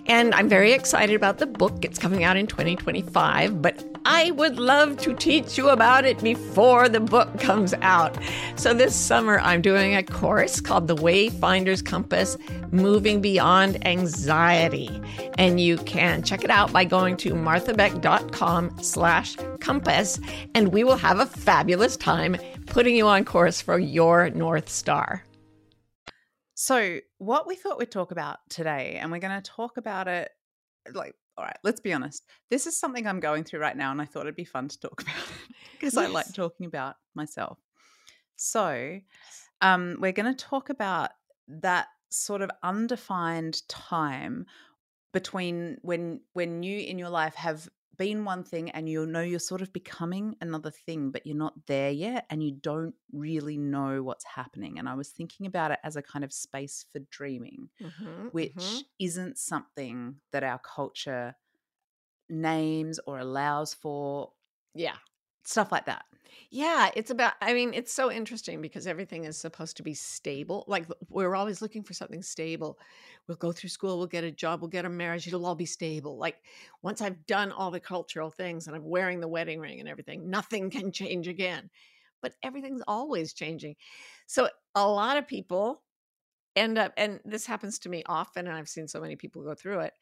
[0.07, 1.83] And I'm very excited about the book.
[1.83, 6.87] It's coming out in 2025, but I would love to teach you about it before
[6.87, 8.15] the book comes out.
[8.55, 12.37] So this summer, I'm doing a course called The Wayfinder's Compass
[12.69, 15.01] Moving Beyond Anxiety.
[15.39, 20.19] And you can check it out by going to marthabeck.com slash compass,
[20.53, 25.24] and we will have a fabulous time putting you on course for your North Star.
[26.55, 30.31] So, what we thought we'd talk about today, and we're going to talk about it
[30.93, 32.25] like, all right, let's be honest.
[32.49, 34.79] This is something I'm going through right now, and I thought it'd be fun to
[34.79, 35.15] talk about
[35.73, 37.59] because I like talking about myself.
[38.37, 38.99] So,
[39.61, 41.11] um, we're going to talk about
[41.49, 44.45] that sort of undefined time
[45.11, 49.39] between when when you in your life have been one thing and you know you're
[49.39, 54.03] sort of becoming another thing but you're not there yet and you don't really know
[54.03, 54.79] what's happening.
[54.79, 58.55] And i was thinking about it as a kind of space for dreaming mm-hmm, which
[58.55, 58.79] mm-hmm.
[58.99, 61.35] isn't something that our culture
[62.29, 64.31] names or allows for
[64.73, 64.95] yeah.
[65.43, 66.05] stuff like that
[66.49, 70.63] Yeah, it's about, I mean, it's so interesting because everything is supposed to be stable.
[70.67, 72.79] Like we're always looking for something stable.
[73.27, 75.65] We'll go through school, we'll get a job, we'll get a marriage, it'll all be
[75.65, 76.17] stable.
[76.17, 76.37] Like
[76.81, 80.29] once I've done all the cultural things and I'm wearing the wedding ring and everything,
[80.29, 81.69] nothing can change again.
[82.21, 83.75] But everything's always changing.
[84.25, 85.83] So a lot of people
[86.55, 89.55] end up, and this happens to me often, and I've seen so many people go
[89.55, 89.93] through it.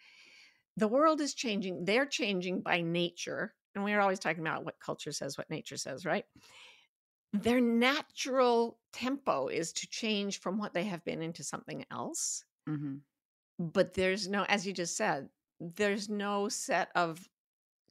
[0.78, 1.86] The world is changing.
[1.86, 3.56] They're changing by nature.
[3.76, 6.26] And we're always talking about what culture says, what nature says, right?
[7.34, 12.46] Their natural tempo is to change from what they have been into something else.
[12.70, 12.98] mm-hmm.
[13.60, 17.28] But there's no, as you just said, there's no set of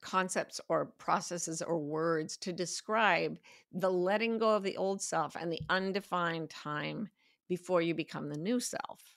[0.01, 3.39] concepts or processes or words to describe
[3.73, 7.09] the letting go of the old self and the undefined time
[7.49, 9.17] before you become the new self.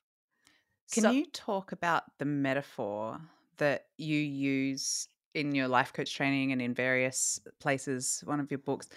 [0.91, 3.19] Can So- you talk about the metaphor
[3.58, 8.58] that you use in your life coach training and in various places, one of your
[8.58, 8.88] books,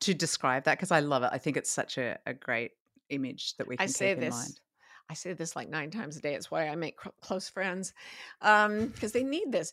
[0.00, 0.78] to describe that?
[0.78, 1.30] Because I love it.
[1.32, 2.72] I think it's such a, a great
[3.10, 4.34] image that we I can say keep in this.
[4.34, 4.60] mind.
[5.10, 6.34] I say this like nine times a day.
[6.34, 7.92] It's why I make cl- close friends
[8.42, 9.72] um, because they need this.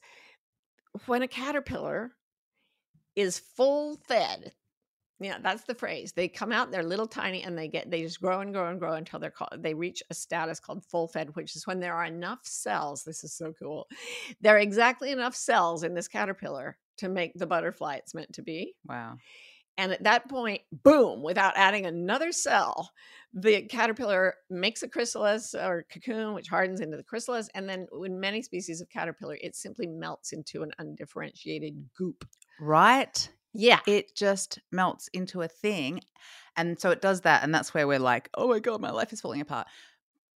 [1.05, 2.11] When a caterpillar
[3.15, 4.53] is full fed,
[5.19, 6.12] yeah, that's the phrase.
[6.12, 8.80] They come out, they're little tiny, and they get they just grow and grow and
[8.80, 11.95] grow until they're called they reach a status called full fed, which is when there
[11.95, 13.04] are enough cells.
[13.04, 13.88] This is so cool.
[14.41, 18.41] There are exactly enough cells in this caterpillar to make the butterfly it's meant to
[18.41, 18.73] be.
[18.86, 19.17] Wow.
[19.78, 22.91] And at that point, boom, without adding another cell,
[23.34, 27.49] the caterpillar makes a chrysalis or cocoon, which hardens into the chrysalis.
[27.54, 32.25] And then, in many species of caterpillar, it simply melts into an undifferentiated goop.
[32.60, 33.30] Right?
[33.55, 33.79] Yeah.
[33.87, 36.01] It just melts into a thing.
[36.57, 37.43] And so it does that.
[37.43, 39.67] And that's where we're like, oh my God, my life is falling apart.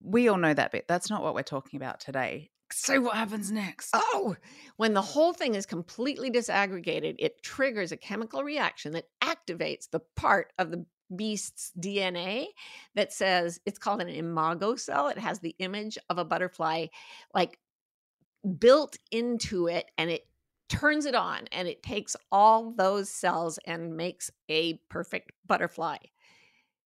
[0.01, 0.88] We all know that bit.
[0.88, 2.49] That's not what we're talking about today.
[2.71, 3.89] So, what happens next?
[3.93, 4.36] Oh,
[4.77, 10.01] when the whole thing is completely disaggregated, it triggers a chemical reaction that activates the
[10.15, 12.45] part of the beast's DNA
[12.93, 15.08] that says it's called an imago cell.
[15.08, 16.88] It has the image of a butterfly
[17.34, 17.58] like
[18.60, 20.25] built into it and it
[20.69, 25.97] turns it on and it takes all those cells and makes a perfect butterfly.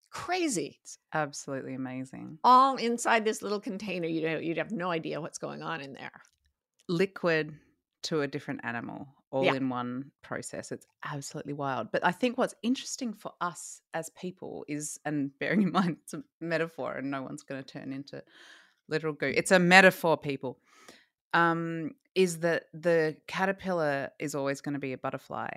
[0.09, 0.77] Crazy.
[0.81, 2.37] It's absolutely amazing.
[2.43, 4.07] All inside this little container.
[4.07, 6.11] You know, you'd have no idea what's going on in there.
[6.89, 7.57] liquid
[8.03, 9.53] to a different animal all Yeah.
[9.53, 10.71] in one process.
[10.71, 11.91] It's absolutely wild.
[11.93, 16.13] But I think what's interesting for us as people is, and bearing in mind it's
[16.13, 18.21] a metaphor and no one's going to turn into
[18.89, 19.31] literal goo.
[19.35, 20.59] It's a metaphor, people.
[21.33, 25.49] Um, is that the caterpillar is always going to be a butterfly.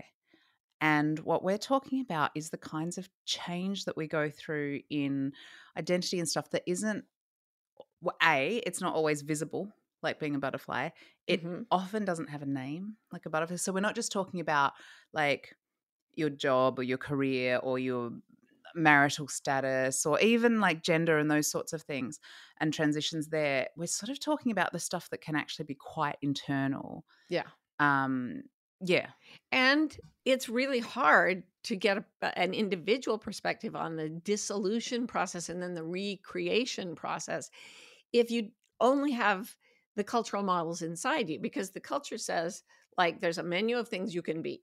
[0.81, 5.33] And what we're talking about is the kinds of change that we go through in
[5.77, 7.07] identity and stuff that isn't,
[8.01, 10.91] well, A, it's not always visible, like being a butterfly.
[11.27, 11.67] It Mhm.
[11.71, 13.57] often doesn't have a name, like a butterfly.
[13.57, 14.75] So we're not just talking about
[15.13, 15.55] like
[16.15, 18.13] your job or your career or your
[18.75, 22.19] marital status or even like gender and those sorts of things
[22.61, 23.69] and transitions there.
[23.77, 27.05] We're sort of talking about the stuff that can actually be quite internal.
[27.29, 27.45] Yeah.
[27.79, 28.43] Um,
[28.81, 29.09] yeah.
[29.53, 35.63] And it's really hard to get a, an individual perspective on the dissolution process and
[35.63, 37.51] then the recreation process
[38.13, 38.51] if you
[38.81, 39.55] only have
[39.97, 42.63] the cultural models inside you, because the culture says,
[42.99, 44.63] like, there's a menu of things you can be.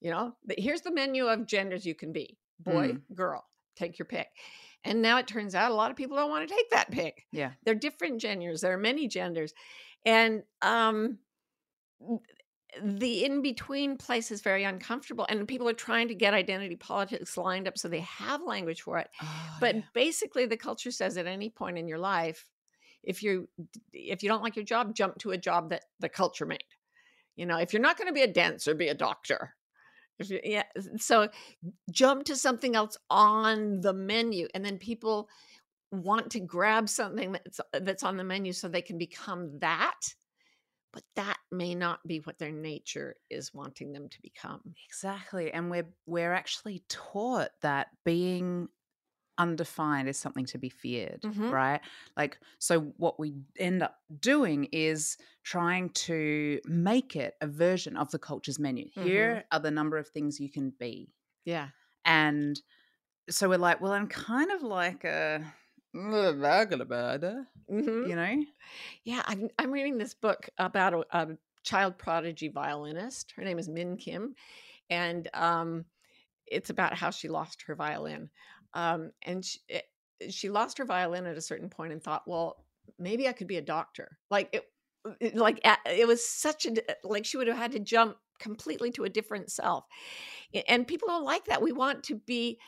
[0.00, 3.44] You know, here's the menu of genders you can be boy, girl,
[3.76, 4.28] take your pick.
[4.84, 7.26] And now it turns out a lot of people don't want to take that pick.
[7.32, 7.52] Yeah.
[7.64, 9.52] They're different genders, there are many genders.
[10.06, 11.18] And um,
[12.82, 17.36] the in between place is very uncomfortable and people are trying to get identity politics
[17.36, 19.82] lined up so they have language for it Oh, but yeah.
[19.92, 22.48] basically the culture says at any point in your life
[23.02, 23.48] if you
[23.92, 26.62] if you don't like your job jump to a job that the culture made
[27.34, 29.54] you know if you're not going to be a dancer be a doctor
[30.28, 30.64] yeah
[30.96, 31.28] so
[31.90, 35.28] jump to something else on the menu and then people
[35.92, 40.00] want to grab something that's uh, that's on the menu so they can become that
[40.92, 45.52] but that may not be what their nature is wanting them to become Exactly.
[45.52, 48.68] And we're we're actually taught that being
[49.40, 51.50] undefined is something to be feared, Mhm.
[51.50, 51.80] right?
[52.16, 58.10] Like so what we end up doing is trying to make it a version of
[58.12, 58.86] the culture's menu.
[58.96, 59.00] Mhm.
[59.02, 61.14] Here are the number of things you can be.
[61.44, 61.70] yeah
[62.04, 62.60] And
[63.30, 65.54] so we're like, well, I'm kind of like a
[67.70, 68.08] Mhm.
[68.08, 68.44] You know?
[69.04, 73.32] Yeah, I'm, I'm reading this book about a, a child prodigy violinist.
[73.32, 74.34] Her name is Min Kym,
[74.90, 75.86] and um,
[76.46, 78.30] it's about how she lost her violin.
[78.74, 79.80] Um, and she, eh,
[80.20, 82.64] it, she lost her violin at a certain point and thought, well,
[82.98, 84.18] maybe I could be a doctor.
[84.30, 84.64] Like it,
[85.06, 88.16] uh, it like it was such a uh, like she would have had to jump
[88.38, 89.84] completely to a different self.
[90.68, 91.62] And people don't like that.
[91.62, 92.58] We want to be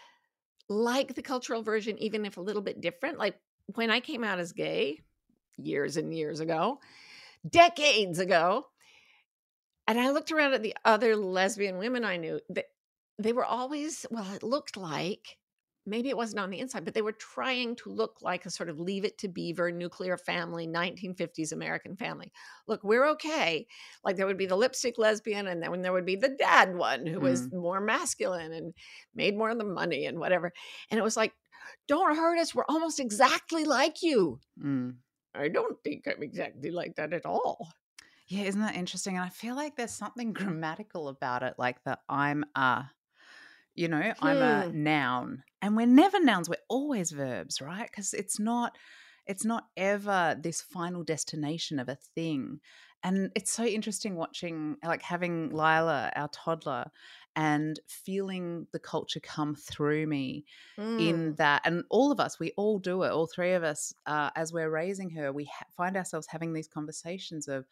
[0.69, 3.19] like the cultural version, even if a little bit different.
[3.19, 3.37] Like
[3.75, 5.01] when I came out as gay
[5.57, 6.79] years and years ago,
[7.49, 8.67] decades ago,
[9.89, 12.65] and I looked around at the other lesbian women I knew, they,
[13.19, 15.37] they were always, well, it looked like
[15.87, 18.69] maybe it wasn't on the inside, but they were trying to look like a sort
[18.69, 22.33] of leave it to beaver nuclear family, 1950s American family.
[22.67, 23.67] Look, we're okay.
[24.05, 27.07] Like there would be the lipstick lesbian, and then there would be the dad one
[27.07, 28.75] who was more masculine and
[29.15, 30.53] made more of the money and whatever.
[30.91, 31.33] And it was like,
[31.89, 32.55] don't hurt us.
[32.55, 34.41] We're almost exactly like you.
[34.63, 34.95] Mm.
[35.35, 37.69] I don't think I'm exactly like that at all.
[38.29, 39.17] Yeah, isn't that interesting?
[39.17, 42.85] And I feel like there's something grammatical about it, like the I'm a,
[43.75, 44.83] you know, I'm a Hmm.
[44.83, 45.45] noun.
[45.61, 47.89] And we're never nouns, we're always verbs, right?
[47.91, 48.77] Because it's not
[49.27, 52.61] it's not ever this final destination of a thing.
[53.05, 56.91] And it's so interesting watching like having Lila, our toddler,
[57.37, 60.45] and feeling the culture come through me
[60.99, 61.37] in Mm.
[61.37, 64.53] that and all of us we all do it all three of us uh, as
[64.53, 67.65] we're raising her we ha- find ourselves having these conversations of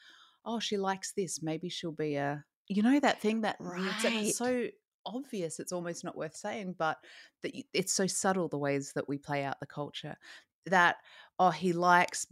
[0.47, 3.95] oh she likes this maybe she'll be a you know that thing that Right.
[4.03, 4.69] it's so
[5.07, 6.99] obvious it's almost not worth saying but
[7.43, 10.17] that it's so subtle the ways that we play out the culture
[10.67, 10.97] that
[11.39, 12.27] oh he likes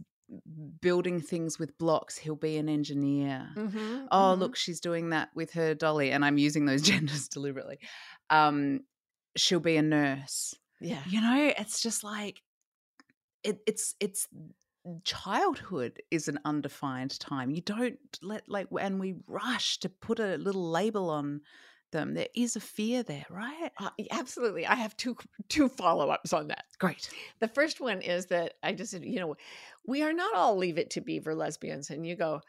[0.79, 4.39] building things with blocks he'll be an engineer Mhm, oh mhm.
[4.39, 7.79] look she's doing that with her dolly and i'm using those genders deliberately
[8.29, 8.81] um
[9.35, 11.01] she'll be a nurse Yeah.
[11.07, 12.41] you know it's just like
[13.43, 14.27] it, it's it's
[15.03, 20.37] childhood is an undefined time you don't let like and we rush to put a
[20.37, 21.41] little label on
[21.91, 24.65] them there is a fear there right Uh, absolutely.
[24.65, 25.17] I have two
[25.49, 26.65] two follow-ups on that.
[26.79, 29.35] great The first one is that I just said, you know,
[29.85, 31.89] we are not all leave it to beaver lesbians.
[31.89, 32.41] And you go,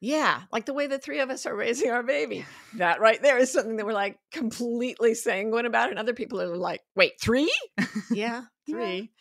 [0.00, 2.44] yeah, like the way the three of us are raising our baby.
[2.76, 5.90] That right there is something that we're like completely sanguine about.
[5.90, 7.52] And other people are like, wait, three?
[8.10, 8.74] Yeah, Yeah.
[8.74, 9.12] three.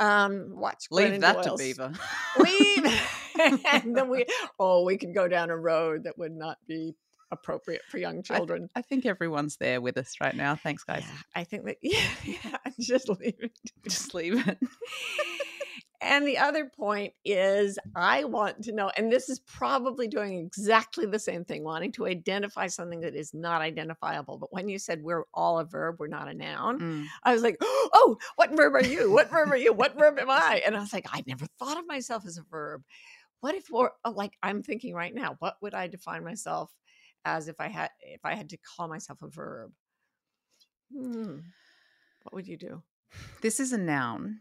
[0.00, 0.86] Um, watch.
[0.90, 1.92] leave Glennon that to beaver
[2.38, 3.02] Leave.
[3.72, 4.26] and then we,
[4.58, 6.94] oh, we could go down a road that would not be
[7.32, 8.68] appropriate for young children.
[8.76, 11.98] i think everyone's there with us right now thanks guys Yeah, I think that, yeah,
[12.24, 13.52] yeah, just leave it.
[13.88, 14.58] just leave it
[16.00, 21.06] and the other point is I want to know, and this is probably doing exactly
[21.06, 24.36] the same thing, wanting to identify something that is not identifiable.
[24.36, 27.06] But when you said we're all a verb, we're not a noun, Mm.
[27.22, 29.12] I was like, oh, what verb are you?
[29.12, 29.72] What verb are you?
[29.72, 30.62] What verb am I?
[30.66, 32.82] And I was like, I never thought of myself as a verb.
[33.40, 36.72] What if we're uh, like I'm thinking right now, what would I define myself
[37.24, 39.72] as if I had if I had to call myself a verb?
[40.94, 41.38] Hmm.
[42.22, 42.82] What would you do?
[43.40, 44.40] This is a noun.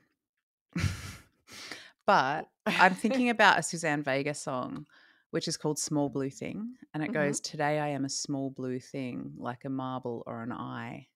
[2.06, 4.86] but I'm thinking about a Suzanne Vega song,
[5.32, 6.76] which is called Small Blue Thing.
[6.94, 7.14] And it Mhm.
[7.14, 11.08] goes, Today I am a small blue thing, like a marble or an eye.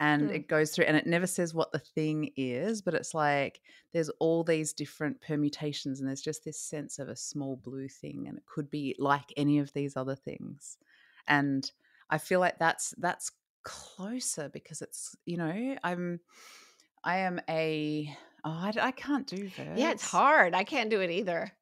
[0.00, 0.30] And Hmm.
[0.30, 3.60] it goes through, and it never says what the thing is, but it's like
[3.92, 8.28] there's all these different permutations, and there's just this sense of a small blue thing,
[8.28, 10.78] and it could be like any of these other things.
[11.26, 11.70] And
[12.10, 13.32] I feel like that's that's
[13.64, 16.20] closer because it's you know I'm
[17.04, 19.66] I am a oh I, I can't do verbs.
[19.74, 20.54] Yeah, it's hard.
[20.54, 21.56] I can't do it either.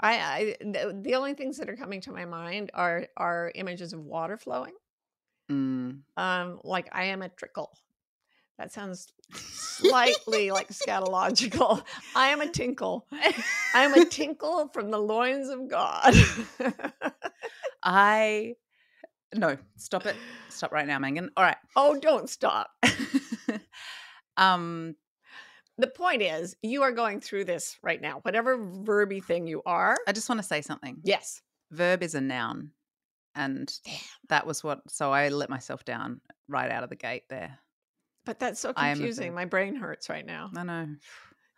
[0.00, 3.92] I, I the, the only things that are coming to my mind are are images
[3.94, 4.74] of water flowing.
[5.50, 6.00] Mm.
[6.16, 7.70] Um, like I am a trickle.
[8.58, 11.82] That sounds slightly like scatological.
[12.16, 13.06] I am a tinkle.
[13.74, 16.14] I am a tinkle from the loins of God.
[17.82, 18.54] I
[19.34, 20.16] no stop it
[20.50, 21.30] stop right now, Mangan.
[21.36, 21.56] All right.
[21.76, 22.70] oh, don't stop.
[24.36, 24.94] um
[25.78, 28.18] The point is, you are going through this right now.
[28.22, 29.96] Whatever verby thing you are.
[30.06, 30.98] I just want to say something.
[31.02, 31.40] Yes.
[31.70, 32.72] Verb is a noun.
[33.34, 33.72] And
[34.28, 37.58] that was what so I let myself down right out of the gate there.
[38.26, 39.34] But that's so I am a confusing.
[39.34, 40.50] My brain hurts right now.
[40.56, 40.86] I know.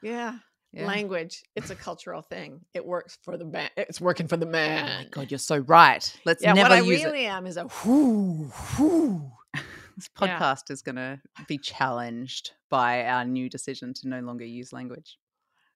[0.02, 0.38] Yeah.
[0.72, 0.86] Yeah.
[0.86, 2.60] Language, it's a cultural thing.
[2.72, 3.68] It works for the man.
[3.76, 5.04] It's working for the Oh man.
[5.04, 6.02] my god, you're so right.
[6.24, 7.06] Let's yeah, never what I use it.
[7.06, 9.30] really am is a whoo, whoo.
[9.94, 10.38] This Yeah.
[10.38, 15.18] podcast is going to be challenged by our new decision to no longer use language.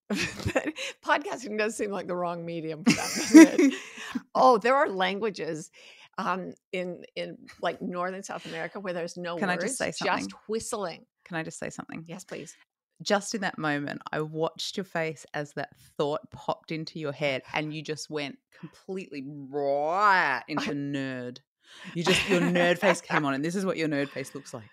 [1.05, 3.75] Podcasting does seem like the wrong medium for that, doesn't it?
[4.35, 5.71] oh, there are languages
[6.19, 9.91] um, in in like northern South America where there's no Can I words, just say
[9.91, 10.19] something?
[10.19, 11.05] just whistling.
[11.25, 12.05] Can I just say something?
[12.07, 12.57] Yes, please.
[13.03, 17.43] Just in that moment, I watched your face as that thought popped into your head
[17.53, 21.39] and you just went completely right into nerd.
[21.95, 24.55] You just, your nerd face came on, and this is what your nerd face looks
[24.55, 24.71] like.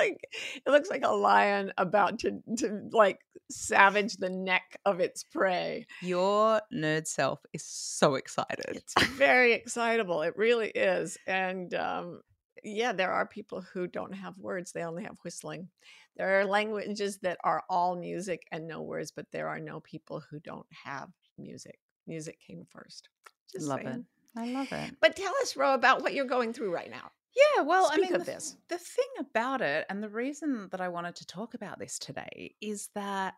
[0.00, 3.18] It looks like it looks like a lion about to to like
[3.50, 5.86] savage the neck of its prey.
[6.02, 8.76] Your nerd self is so excited.
[8.76, 10.22] It's very excitable.
[10.22, 11.18] It really is.
[11.26, 12.20] And um,
[12.62, 15.68] yeah, there are people who don't have words, they only have whistling.
[16.16, 20.22] There are languages that are all music and no words, but there are no people
[20.30, 21.78] who don't have music.
[22.06, 23.08] Music came first.
[23.52, 24.06] Just love saying.
[24.36, 24.40] it.
[24.40, 24.96] I love it.
[25.00, 27.10] But tell us, Ro, about what you're going through right now.
[27.36, 28.56] Yeah, well, Speak I mean, of the, this.
[28.68, 32.54] the thing about it, and the reason that I wanted to talk about this today
[32.60, 33.34] is that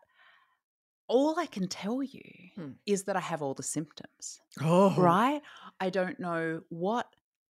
[1.07, 2.21] all I can tell you
[2.55, 2.71] Hmm.
[2.85, 5.41] is that I have all the symptoms, Oh, right?
[5.79, 7.07] I don't know what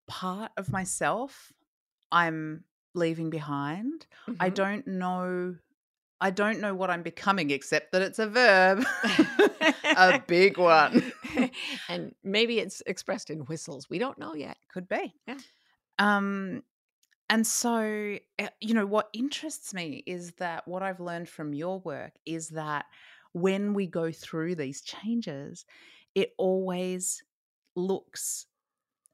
[0.08, 1.52] part of myself
[2.12, 2.64] I'm
[2.94, 4.06] leaving behind.
[4.40, 4.54] I Mhm.
[4.56, 5.56] don't know.
[6.22, 8.86] I don't know what I'm becoming, except that it's a verb,
[9.98, 11.12] a big one.
[11.90, 13.90] and maybe it's expressed in whistles.
[13.90, 14.58] We don't know yet.
[14.70, 15.14] Could be.
[15.28, 15.38] Yeah.
[16.04, 16.64] Um,
[17.30, 21.80] and so, uh, you know, what interests me is that what I've learned from your
[21.80, 22.86] work is that
[23.32, 25.66] when we go through these changes,
[26.14, 27.24] it always
[27.76, 28.46] looks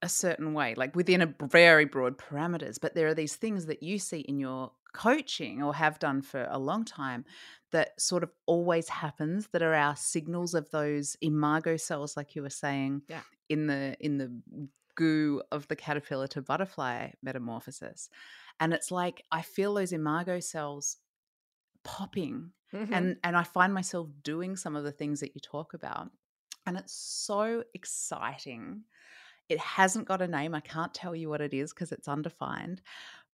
[0.01, 2.79] a certain way, like within a very broad parameters.
[2.81, 6.47] But there are these things that you see in your coaching or have done for
[6.49, 7.23] a long time
[7.71, 12.41] that sort of always happens that are our signals of those imago cells like you
[12.41, 13.21] were saying Yeah.
[13.49, 14.41] in the in the
[14.99, 18.09] goo of the caterpillar to butterfly metamorphosis
[18.59, 20.97] and it's like i feel those imago cells
[21.83, 22.93] popping Mhm.
[22.93, 26.11] and and i find myself doing some of the things that you talk about
[26.65, 28.83] and it's so exciting
[29.49, 32.81] it hasn't got a name i can't tell you what it is because it's undefined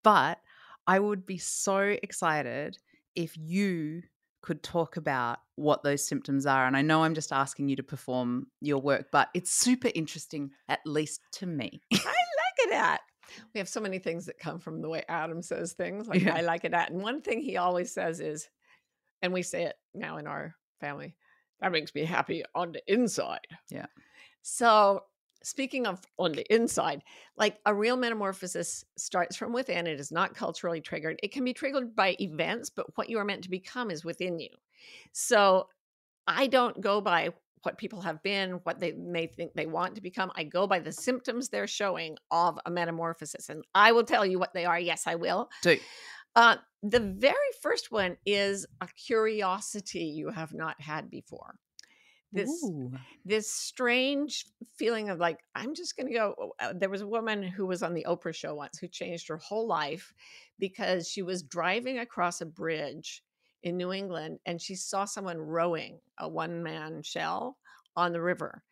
[0.03, 0.39] but
[0.87, 2.77] i would be so excited
[3.15, 4.03] if you
[4.45, 7.83] could talk about what those symptoms are and i know i'm just asking you to
[7.83, 13.01] perform your work but it's super interesting at least to me I like it at.
[13.53, 16.07] We have so many things that come from the way Adam says things.
[16.07, 16.35] Like Yeah.
[16.35, 16.91] I like it at.
[16.91, 18.47] And one thing he always says is,
[19.21, 21.15] and we say it now in our family,
[21.59, 23.47] that makes me happy on the inside.
[23.69, 23.87] Yeah.
[24.41, 25.03] So
[25.45, 27.03] speaking of on the inside,
[27.37, 29.87] like a real metamorphosis starts from within.
[29.87, 31.19] It is not culturally triggered.
[31.23, 34.39] It can be triggered by events, but what you are meant to become is within
[34.39, 34.49] you.
[35.13, 35.69] So
[36.27, 37.29] I don't go by
[37.63, 40.31] what people have been, what they may think they want to become.
[40.35, 43.49] I go by the symptoms they're showing of a metamorphosis.
[43.49, 44.79] And I will tell you what they are.
[44.79, 45.49] Yes, I will.
[45.61, 45.77] do
[46.35, 51.55] Uh, the very first one is a curiosity you have not had before.
[52.35, 52.91] This Ooh.
[53.23, 56.53] this strange feeling of like I'm just going to go.
[56.75, 59.67] There was a woman who was on the Oprah show once who changed her whole
[59.67, 60.13] life
[60.59, 63.23] because she was driving across a bridge
[63.63, 67.57] in New England and she saw someone rowing a one man shell
[67.95, 68.63] on the river.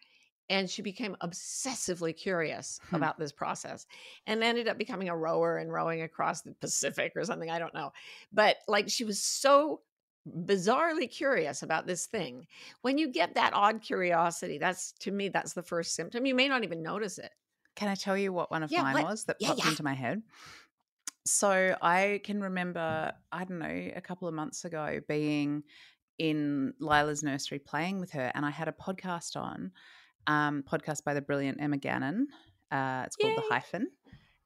[0.49, 2.97] And she became obsessively curious Hmm.
[2.97, 3.87] about this process
[4.27, 7.49] and ended up becoming a rower and rowing across the Pacific or something.
[7.49, 7.91] I don't know.
[8.31, 9.81] But like she was so
[10.27, 12.47] bizarrely curious about this thing.
[12.81, 16.25] When you get that odd curiosity, that's to me, that's the first symptom.
[16.25, 17.31] You may not even notice it.
[17.75, 19.69] Can I tell you what one of Yeah, mine what- was that yeah, popped yeah.
[19.69, 20.21] into my head?
[21.25, 25.63] So I can remember, I don't know, a couple of months ago being
[26.19, 29.71] in Lila's nursery playing with her, and I had a podcast on,
[30.27, 32.27] um, podcast by the brilliant Emma Gannon.
[32.71, 33.35] Uh, it's called Yay.
[33.37, 33.87] The Hyphen.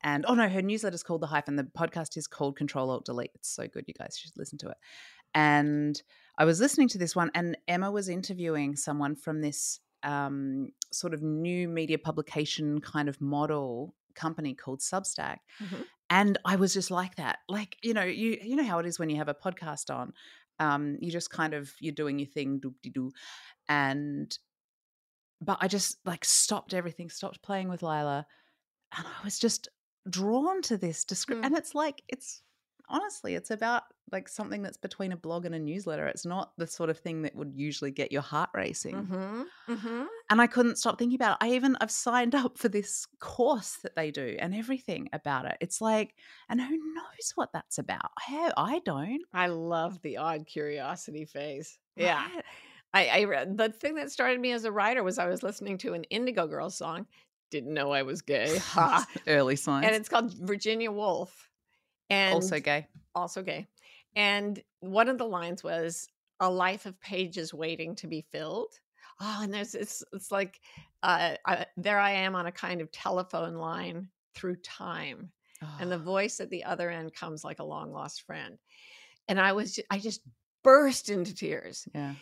[0.04, 1.56] And oh no, her newsletter is called The Hyphen.
[1.56, 3.32] The podcast is called Control Alt Delete.
[3.34, 4.78] It's so good, you guys should listen to it.
[5.38, 6.02] And
[6.40, 11.14] I was listening to this one, and Emma was interviewing someone from this um, sort
[11.14, 15.38] of new media publication kind of model company called Substack.
[15.60, 15.86] Mhm.
[16.10, 17.38] And I was just like that.
[17.48, 20.14] Like, you know, you you know how it is when you have a podcast on.
[20.60, 23.12] Um, you just kind of you're doing your thing, doop de doo.
[23.70, 24.36] And
[25.40, 28.26] but I just like stopped everything, stopped playing with Lila,
[28.98, 29.68] and I was just
[30.10, 31.44] drawn to this description.
[31.44, 31.46] Mm.
[31.48, 32.42] And it's like it's
[32.90, 36.08] honestly, it's about like something that's between a blog and a newsletter.
[36.08, 38.96] It's not the sort of thing that would usually get your heart racing.
[38.96, 39.42] Mm-hmm.
[39.70, 40.04] Mm-hmm.
[40.30, 41.46] And I couldn't stop thinking about it.
[41.46, 45.58] I even I've signed up for this course that they do and everything about it.
[45.60, 46.16] It's like,
[46.50, 48.12] and who knows what that's about?
[48.30, 49.22] I I don't.
[49.34, 51.78] I love the odd curiosity phase.
[51.96, 52.26] Yeah.
[52.36, 52.44] Right?
[52.94, 55.78] I, I read the thing that started me as a writer was I was listening
[55.80, 57.06] to an Indigo Girls song.
[57.52, 58.58] Didn't know I was gay.
[58.72, 59.06] Ha.
[59.28, 59.86] Early signs.
[59.86, 61.50] and it's called Virginia Woolf.
[62.10, 62.88] And also gay.
[63.16, 63.68] also gay.
[64.16, 66.08] And one of the lines was
[66.40, 68.74] a life of pages waiting to be filled.
[69.20, 70.60] Oh, and there's it's it's like
[71.04, 75.32] uh, I, there I am on a kind of telephone line through time,
[75.80, 78.58] and the voice at the other end comes like a long lost friend.
[79.28, 80.22] And I was I just
[80.64, 82.14] burst into tears, yeah.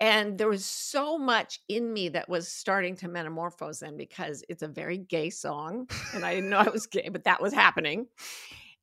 [0.00, 4.62] and there was so much in me that was starting to metamorphose then because it's
[4.62, 8.06] a very gay song, and I didn't know I was gay, but that was happening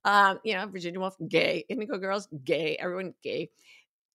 [0.06, 3.50] um, you know, Virginia Woolf, gay, Indigo Girls, gay, everyone gay.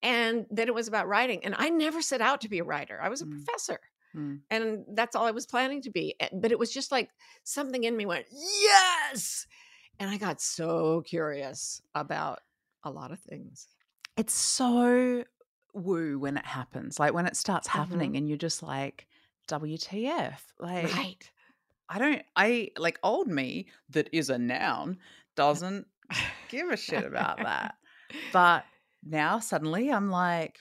[0.02, 1.44] And then it was about writing.
[1.44, 3.00] And I never set out to be a writer.
[3.02, 3.44] I was a Mm.
[3.44, 3.80] professor.
[4.14, 4.40] Mm.
[4.50, 6.14] And that's all I was planning to be.
[6.20, 7.10] Eh, But it was just like
[7.44, 9.46] something in me went, yes.
[9.98, 12.40] And I got so curious about
[12.84, 13.66] a lot of things.
[14.16, 15.24] It's so
[15.74, 16.98] woo when it happens.
[17.00, 17.78] Like when it starts Mm-hmm.
[17.78, 19.06] happening and you're just like,
[19.48, 20.40] WTF?
[20.58, 21.30] Like Right.
[21.88, 24.98] I don't I like old me that is a noun
[25.38, 25.86] doesn't
[26.48, 27.74] give a shit about that.
[28.32, 28.64] But
[29.04, 30.60] now suddenly I'm like,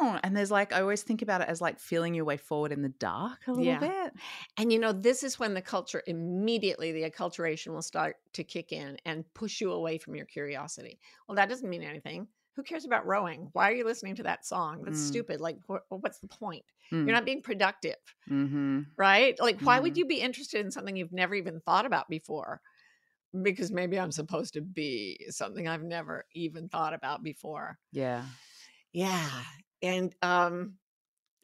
[0.00, 2.72] oh, and there's like I always think about it as like feeling your way forward
[2.72, 3.78] in the dark a little Yeah.
[3.80, 4.12] bit.
[4.56, 8.72] And you know, this is when the culture immediately, the acculturation will start to kick
[8.72, 11.00] in and push you away from your curiosity.
[11.28, 12.28] Well, that doesn't mean anything.
[12.56, 13.48] Who cares about rowing?
[13.52, 14.82] Why are you listening to that song?
[14.84, 15.08] That's Mm.
[15.08, 15.40] stupid.
[15.40, 16.64] Like, wh- what's the point?
[16.92, 17.04] Mm.
[17.06, 17.96] You're not being productive,
[18.30, 18.80] mm-hmm.
[18.96, 19.34] right?
[19.40, 19.96] Like, why would Mhm.
[19.96, 22.60] you be interested in something you've never even thought about before?
[23.42, 27.78] Because maybe I'm supposed to be something I've never even thought about before.
[27.92, 28.24] Yeah.
[28.92, 29.28] Yeah.
[29.82, 30.74] And um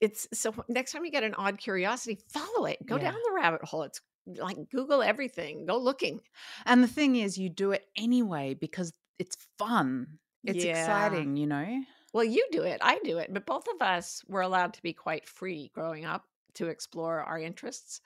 [0.00, 2.78] it's so next time you get an odd curiosity, follow it.
[2.86, 3.10] Go Yeah.
[3.10, 3.82] down the rabbit hole.
[3.82, 5.66] It's like Google everything.
[5.66, 6.20] Go looking.
[6.64, 10.18] And the thing is you do it anyway because it's fun.
[10.44, 10.78] It's Yeah.
[10.80, 11.82] exciting, you know?
[12.14, 12.78] Well, you do it.
[12.82, 13.32] I do it.
[13.32, 16.24] But both of us were allowed to be quite free growing up
[16.54, 18.00] to explore our interests.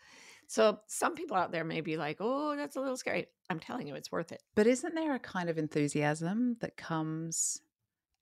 [0.48, 3.86] So some people out there may be like, "Oh, that's a little scary." I'm telling
[3.86, 4.42] you, it's worth it.
[4.54, 7.60] But isn't there a kind of enthusiasm that comes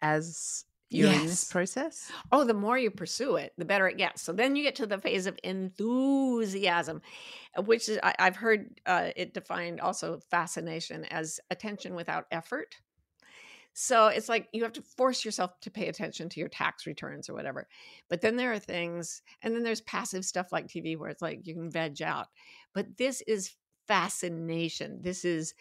[0.00, 2.12] as you're in this process?
[2.30, 4.22] Oh, the more you pursue it, the better it gets.
[4.22, 7.02] So then you get to the phase of enthusiasm,
[7.56, 12.76] uh, which is I, I've heard uh, it defined also fascination as attention without effort.
[13.74, 17.28] So it's like you have to force yourself to pay attention to your tax returns
[17.28, 17.68] or whatever.
[18.08, 21.46] But then there are things, and then there's passive stuff like TV where it's like
[21.46, 22.28] you can veg out.
[22.74, 23.56] But this is
[23.86, 25.02] fascination.
[25.02, 25.54] This is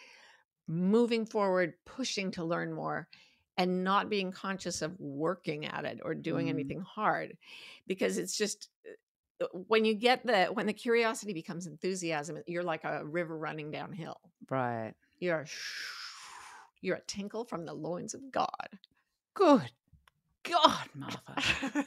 [0.67, 3.09] moving forward, pushing to learn more,
[3.57, 6.49] and not being conscious of working at it or doing Mm.
[6.49, 7.37] anything hard
[7.85, 8.69] because it's just
[9.41, 13.71] uh, when you get the when the curiosity becomes enthusiasm you're like a river running
[13.71, 14.17] downhill
[14.49, 14.95] Right.
[15.19, 15.47] you're a
[16.81, 18.67] you're a tinkle from the loins of god
[19.33, 19.71] Good
[20.43, 21.85] God, Martha.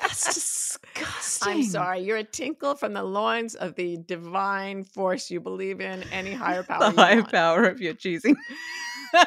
[0.00, 1.52] That's disgusting.
[1.52, 6.02] i'm sorry you're a tinkle from the loins of the divine force you believe in
[6.12, 7.32] any higher power The higher want.
[7.32, 8.36] power of your choosing.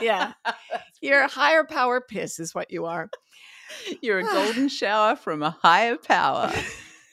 [0.02, 0.34] Yeah.
[1.02, 3.08] You're a higher power piss, is what you are.
[4.02, 6.52] You're a golden shower from a higher power.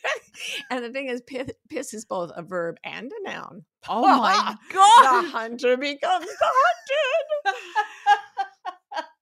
[0.71, 3.65] and the thing is, piss, piss is both a verb and a noun.
[3.89, 5.23] Oh my God.
[5.25, 6.51] The hunter becomes the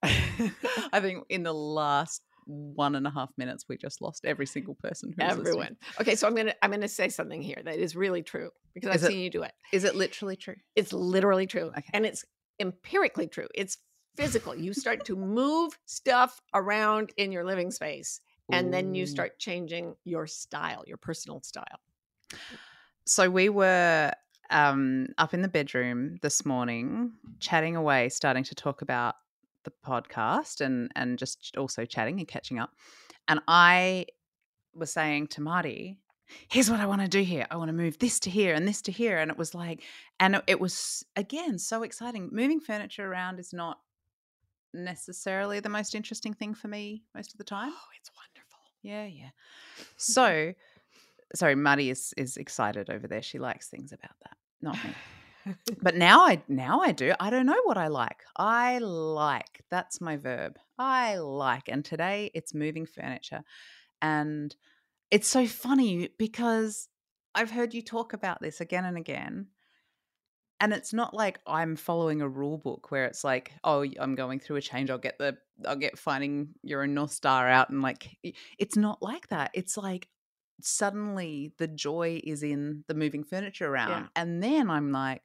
[0.03, 0.53] hunted.
[0.93, 4.75] I think in the last one and a half minutes, we just lost every single
[4.75, 5.23] person who.
[5.23, 5.77] Everyone.
[6.01, 9.03] Okay, so I'm gonna I'm gonna say something here that is really true because I've
[9.03, 9.53] it- seen you do it.
[9.73, 10.57] Is it literally true?
[10.75, 11.69] It's literally true.
[11.69, 11.91] Okay.
[11.93, 12.25] And it's
[12.59, 13.49] empirically true.
[13.55, 13.79] It's
[14.17, 14.55] physical.
[14.57, 18.21] You start to move stuff around in your living space
[18.53, 21.81] and then you start changing your style, your personal style.
[23.07, 24.13] So we were
[24.51, 29.15] um, up in the bedroom this morning, chatting away, starting to talk about
[29.65, 32.71] the podcast and and just also chatting and catching up.
[33.29, 34.07] And I
[34.75, 35.99] was saying to Marty,
[36.49, 37.47] "Here's what I want to do here.
[37.51, 39.83] I want to move this to here and this to here." And it was like,
[40.19, 42.31] and it- it was again so exciting.
[42.33, 43.81] Moving furniture around is not
[44.73, 47.73] necessarily the most interesting thing for me most of the time.
[47.73, 48.40] Oh, it's wonderful.
[48.83, 49.25] Yeah, yeah.
[49.25, 49.85] Mm-hmm.
[49.97, 50.55] So,
[51.35, 53.23] sorry, Maddie is is excited over there.
[53.23, 55.55] She likes things about that, not me.
[55.81, 57.13] But now I now I do.
[57.21, 58.23] I don't know what I like.
[58.37, 59.63] I like.
[59.71, 60.59] That's my verb.
[60.79, 61.69] I like.
[61.69, 63.43] And today it's moving furniture.
[64.03, 64.55] And
[65.11, 66.89] it's so funny because
[67.35, 69.49] I've heard you talk about this again and again.
[70.61, 74.41] And it's not like I'm following a rule book where it's like, oh, I'm going
[74.41, 74.91] through a change.
[74.91, 77.71] I'll get the, I'll get finding your own North Star out.
[77.71, 78.17] And like,
[78.59, 79.51] it's not like that.
[79.55, 80.09] It's like
[80.61, 84.11] suddenly the joy is in the moving furniture around.
[84.15, 85.23] And then I'm like,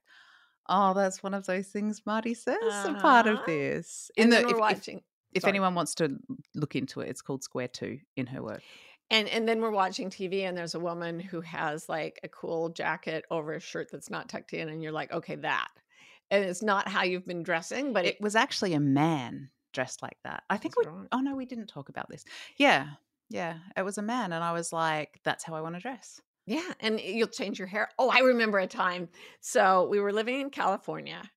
[0.69, 3.43] oh, that's one of those things Marty says a part of Uh-huh.
[3.45, 4.09] this.
[4.17, 5.01] And the, if, if, watching
[5.33, 6.17] if anyone wants to
[6.55, 8.61] look into it, it's called Square Two in her work.
[9.09, 12.69] And and then we're watching TV and there's a woman who has like a cool
[12.69, 15.69] jacket over a shirt that's not tucked in and you're like, okay, that.
[16.31, 20.01] And it's not how you've been dressing, but It it, was actually a man dressed
[20.01, 20.43] like that.
[20.49, 20.83] I think we.
[20.83, 21.09] right.
[21.11, 22.23] Oh no, we didn't talk about this.
[22.57, 22.95] Yeah,
[23.29, 26.21] yeah, it was a man, and I was like, "That's how I want to dress."
[26.45, 27.89] Yeah, and eh, you'll change your hair.
[27.97, 29.09] Oh, I remember a time.
[29.41, 31.29] So we were living in California,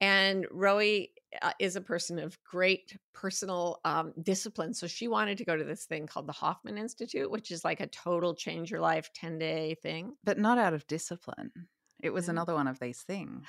[0.00, 1.10] and Rowie
[1.42, 4.74] uh, is a person of great personal um, discipline.
[4.74, 7.80] So she wanted to go to this thing called the Hoffman Institute, which is like
[7.80, 10.14] a total change your life 10 day thing.
[10.24, 11.50] But not out of discipline.
[12.02, 12.32] It was No.
[12.32, 13.46] another one of these things.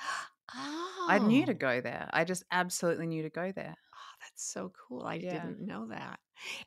[0.54, 2.08] Oh, I knew to go there.
[2.12, 3.76] I just absolutely knew to go there.
[3.76, 5.02] Oh, that's so cool.
[5.04, 5.32] I Yeah.
[5.32, 6.18] didn't know that.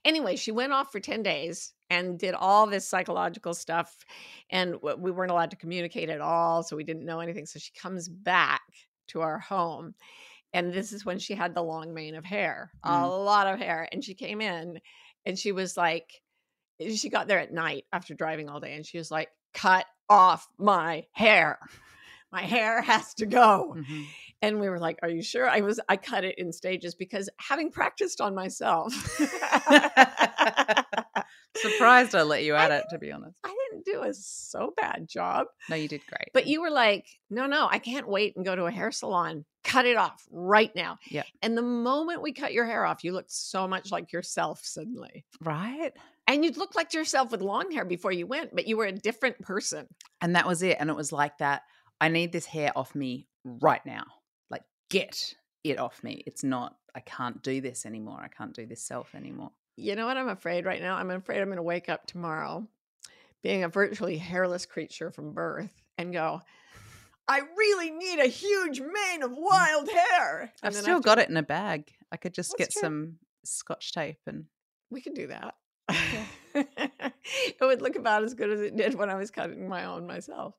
[0.05, 4.05] Anyway, she went off for 10 days and did all this psychological stuff.
[4.51, 6.61] And we weren't allowed to communicate at all.
[6.61, 7.45] So we didn't know anything.
[7.47, 8.61] So she comes back
[9.11, 9.95] to our home.
[10.53, 13.25] And this is when she had the long mane of hair, a Mm.
[13.25, 13.87] lot of hair.
[13.91, 14.79] And she came in
[15.25, 16.21] and she was like,
[16.79, 18.73] she got there at night after driving all day.
[18.75, 21.59] And she was like, cut off my hair.
[22.31, 23.75] My hair has to go.
[23.77, 24.05] Mhm.
[24.41, 25.79] And we were like, "Are you sure?" I was.
[25.87, 28.91] I cut it in stages because having practiced on myself,
[31.55, 33.37] Surprised I let you at it, to be honest.
[33.43, 35.47] I didn't do a so bad job.
[35.69, 36.29] No, you did great.
[36.33, 39.45] But you were like, "No, no, I can't wait and go to a hair salon.
[39.63, 41.23] Cut it off right now." Yeah.
[41.41, 45.25] And the moment we cut your hair off, you looked so much like yourself suddenly.
[45.41, 45.91] right?
[46.27, 48.91] And you'd looked like yourself with long hair before you went, but you were a
[48.93, 49.87] different person.
[50.21, 50.77] And that was it.
[50.79, 51.63] And it was like that.
[51.99, 54.05] I need this hair off me right now.
[54.49, 56.23] Like, get it off me.
[56.25, 58.21] It's not, I can't do this anymore.
[58.23, 59.51] I can't do this self anymore.
[59.81, 60.95] You know what I'm afraid right now?
[60.95, 62.67] I'm afraid I'm going to wake up tomorrow
[63.41, 66.41] being a virtually hairless creature from birth and go,
[67.27, 69.37] I really need a huge mane of mm.
[69.39, 70.53] wild hair.
[70.61, 71.91] And I've still to- got it in a bag.
[72.11, 72.81] I could just That's get true.
[72.81, 74.45] some scotch tape and
[74.91, 75.55] We could do that.
[76.53, 77.13] it
[77.59, 80.53] would look about as good as it did when I was cutting my own myself.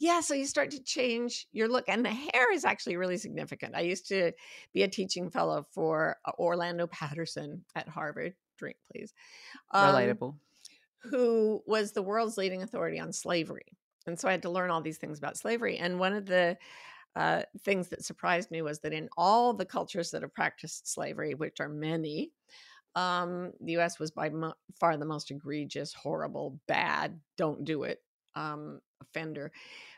[0.00, 3.74] Yeah, so you start to change your look, and the hair is actually really significant.
[3.76, 4.32] I used to
[4.72, 8.34] be a teaching fellow for uh, Orlando Patterson at Harvard.
[8.56, 9.12] Drink, please.
[9.72, 10.36] Um, relatable.
[11.02, 13.76] who was the world's leading authority on slavery.
[14.06, 15.76] And so I had to learn all these things about slavery.
[15.76, 16.56] And one of the
[17.14, 21.34] uh, things that surprised me was that in all the cultures that have practiced slavery,
[21.34, 22.32] which are many,
[22.94, 28.00] um, the US was by mo- far the most egregious, horrible, bad, don't do it
[28.34, 29.52] um, offender.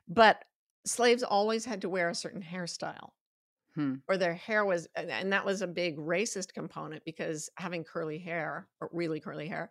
[0.08, 0.44] But
[0.86, 3.10] slaves always had to wear a certain hairstyle
[3.74, 3.96] Hmm.
[4.06, 8.68] or their hair was and- that was a big racist component because having curly hair
[8.80, 9.70] or really curly hair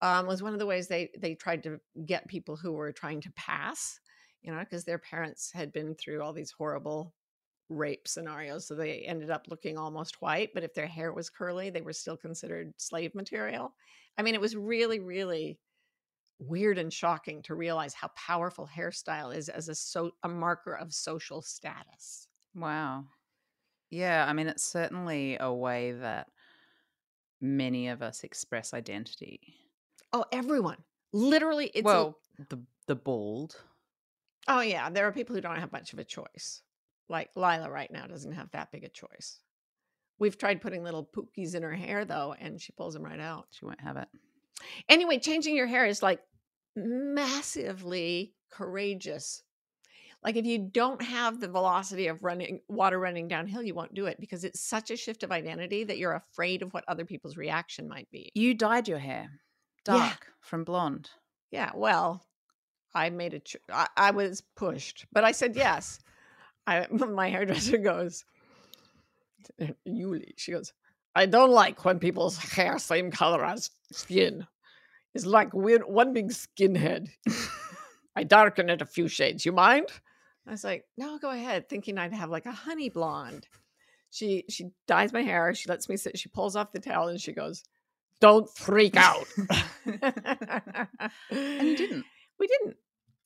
[0.00, 3.20] um, was one of the ways they they tried to get people who were trying
[3.22, 4.00] to pass
[4.42, 7.14] you know because their parents had been through all these horrible
[7.68, 11.68] rape scenarios so they ended up looking almost white but if their hair was curly
[11.70, 13.74] they were still considered slave material
[14.16, 15.58] i mean it was really really
[16.38, 20.92] weird and shocking to realize how powerful hairstyle is as a so a marker of
[20.94, 23.04] social status Wow.
[23.90, 26.28] Yeah, I mean, it's certainly a way that
[27.40, 29.40] many of us express identity.
[30.12, 30.78] Oh, everyone.
[31.12, 32.18] Literally, it's a- well,
[32.48, 33.56] the the bald.
[34.48, 34.90] oh yeah.
[34.90, 36.62] There are people who don't have much of a choice.
[37.08, 39.40] Like Lila right now doesn't have that big a choice.
[40.18, 43.46] We've tried putting little pookies in her hair though, and she pulls them right out.
[43.50, 44.08] She won't have it.
[44.88, 46.20] Anyway, changing your hair is like
[46.78, 49.42] massively courageous.
[50.24, 54.06] Like if you don't have the velocity of running water running downhill, you won't do
[54.06, 57.36] it because it's such a shift of identity that you're afraid of what other people's
[57.36, 58.30] reaction might be.
[58.34, 59.28] You dyed your hair
[59.86, 59.98] Yeah.
[59.98, 61.10] dark from blonde.
[61.50, 62.26] Yeah, well,
[62.94, 63.38] I made a.
[63.40, 66.00] Ch- I, I was pushed, but I said yes.
[66.66, 68.24] I my hairdresser goes,
[69.86, 70.32] Yuli.
[70.36, 70.72] She goes,
[71.14, 74.46] I don't like when people's hair same color as skin.
[75.14, 77.08] It's like one big skinhead.
[78.16, 79.46] I darken it a few shades.
[79.46, 79.88] You mind?
[80.46, 81.68] I was like, no, go ahead.
[81.68, 83.46] Thinking I'd have like a honey blonde.
[84.10, 85.54] She she dyes my hair.
[85.54, 86.18] She lets me sit.
[86.18, 87.62] She pulls off the towel and she goes,
[88.20, 89.26] "Don't freak out."
[89.84, 90.88] And
[91.30, 92.04] you didn't.
[92.38, 92.76] We didn't.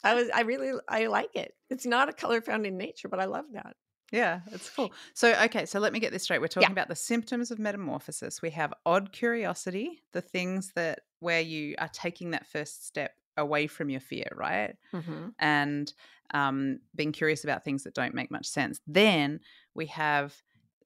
[0.03, 0.28] I was.
[0.35, 0.72] I really.
[0.89, 1.55] I like it.
[1.70, 3.76] It's not a color found in nature, but I love that.
[4.11, 4.93] Yeah, it's cool.
[5.14, 6.41] So, okay, so let me get this straight.
[6.41, 8.43] We're talking about the symptoms of metamorphosis.
[8.43, 13.66] We have odd curiosity, the things that where you are taking that first step away
[13.66, 14.75] from your fear, right?
[14.93, 15.29] Mm-hmm.
[15.39, 15.93] And
[16.35, 18.81] um, being curious about things that don't make much sense.
[18.87, 19.41] Then
[19.75, 20.35] we have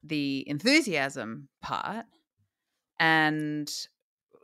[0.03, 2.07] the enthusiasm part,
[2.99, 3.73] and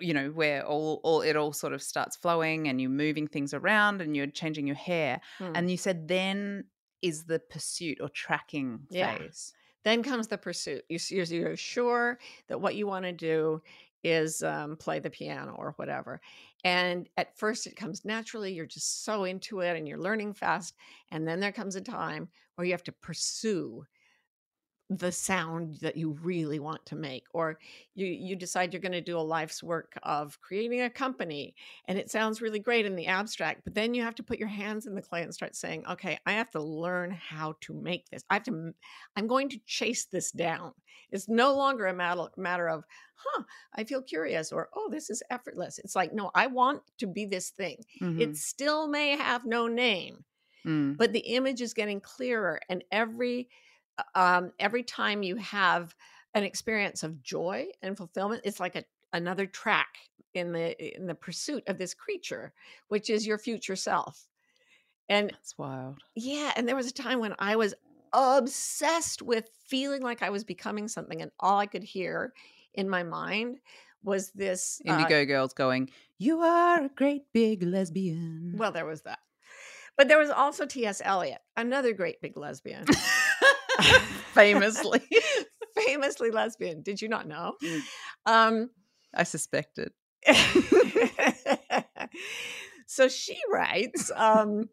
[0.00, 3.54] you know where all all it all sort of starts flowing, and you're moving things
[3.54, 5.20] around, and you're changing your hair.
[5.38, 5.52] Hmm.
[5.54, 6.64] And you said then
[7.02, 9.18] is the pursuit or tracking Yeah.
[9.18, 9.52] phase.
[9.84, 10.84] then comes the pursuit.
[10.88, 13.60] You're, you're sure that what you want to do
[14.04, 16.20] is um, play the piano or whatever.
[16.64, 18.52] And at first, it comes naturally.
[18.52, 20.74] You're just so into it and you're learning fast.
[21.10, 23.84] And then there comes a time where you have to pursue
[24.98, 27.58] the sound that you really want to make or
[27.94, 31.54] you you decide you're going to do a life's work of creating a company
[31.86, 34.48] and it sounds really great in the abstract but then you have to put your
[34.48, 38.08] hands in the clay and start saying okay i have to learn how to make
[38.10, 38.72] this i have to
[39.16, 40.72] i'm going to chase this down
[41.10, 42.84] it's no longer a matter matter of
[43.14, 43.42] huh
[43.74, 47.24] i feel curious or oh this is effortless it's like no i want to be
[47.24, 48.20] this thing Mhm.
[48.20, 50.24] it still may have no name
[50.64, 50.96] Mm.
[50.96, 53.48] but the image is getting clearer and every
[54.14, 55.94] um every time you have
[56.34, 59.98] an experience of joy and fulfillment it's like a another track
[60.34, 62.52] in the in the pursuit of this creature
[62.88, 64.26] which is your future self
[65.08, 65.98] and That's wild.
[66.14, 67.74] yeah and there was a time when i was
[68.14, 72.32] obsessed with feeling like i was becoming something and all i could hear
[72.74, 73.58] in my mind
[74.04, 75.88] was this uh, Indigo girls going,
[76.18, 79.20] "You are a great big lesbian." well there was that
[79.96, 82.84] but there was also ts eliot another great big lesbian
[84.32, 85.00] famously,
[85.76, 86.82] famously lesbian.
[86.82, 87.54] Did you not know?
[87.62, 87.80] Mm.
[88.26, 88.70] Um,
[89.14, 89.92] I suspected.
[92.86, 94.68] so she writes, um,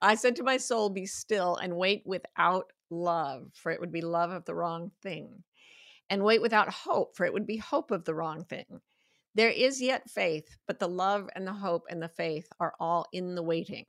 [0.00, 4.02] I said to my soul, Be still and wait without love, for it would be
[4.02, 5.42] love of the wrong thing.
[6.08, 8.80] And wait without hope, for it would be hope of the wrong thing.
[9.34, 13.06] There is yet faith, but the love and the hope and the faith are all
[13.12, 13.84] in the waiting.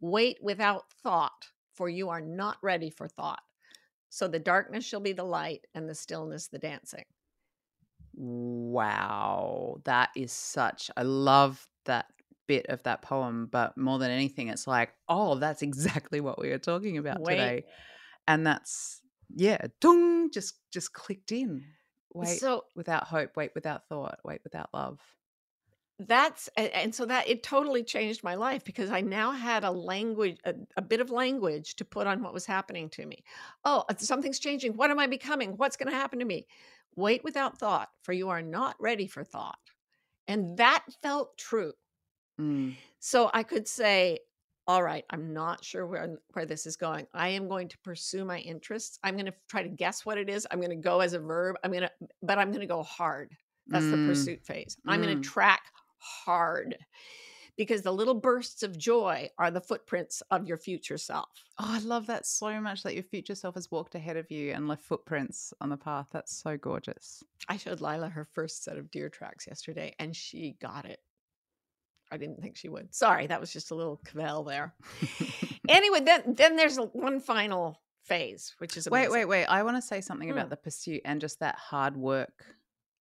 [0.00, 3.42] Wait without thought, for you are not ready for thought.
[4.10, 7.04] So the darkness shall be the light, and the stillness the dancing.
[8.14, 10.90] Wow, that is such.
[10.96, 12.06] I love that
[12.46, 16.48] bit of that poem, but more than anything, it's like, oh, that's exactly what we
[16.50, 17.34] were talking about Wait.
[17.34, 17.64] today,
[18.26, 19.00] and that's
[19.34, 21.64] yeah, dung, just just clicked in.
[22.14, 24.98] Wait So without hope, wait without thought, wait without love.
[26.00, 30.38] That's and so that it totally changed my life because i now had a language
[30.44, 33.24] a, a bit of language to put on what was happening to me.
[33.64, 34.76] Oh uh, something's changing.
[34.76, 35.56] What am i becoming?
[35.56, 36.46] What's going to happen to me?
[36.94, 39.58] Wait without thought for you are not ready for thought.
[40.28, 41.74] And that felt true.
[42.38, 42.78] Mm.
[43.00, 44.18] so i could say
[44.66, 47.06] all right i'm not sure where where this is going.
[47.14, 48.98] I am going to pursue my interests.
[49.02, 50.46] I'm going to try to guess what it is.
[50.50, 51.56] I'm going to go as a verb.
[51.64, 51.90] I'm going to
[52.22, 53.36] but i'm going to go hard.
[53.70, 54.04] That's the Mm.
[54.06, 54.76] pursuit phase.
[54.86, 55.20] I'm going Mm.
[55.22, 55.62] to track
[55.98, 56.76] hard
[57.56, 61.28] because the little bursts of joy are the footprints of your future self
[61.60, 64.52] Oh, I love that so much that your future self has walked ahead of you
[64.52, 66.06] and left footprints on the path.
[66.12, 67.22] That's so gorgeous.
[67.48, 71.00] i showed lila her first set of deer tracks yesterday and she got it
[72.12, 74.74] i didn't think she would sorry that was just a little cavell there
[75.68, 79.12] anyway then then there's one final phase which is wait, amazing.
[79.12, 79.44] wait, wait.
[79.46, 80.32] I want to say something Mm.
[80.32, 82.46] about the pursuit and just that hard work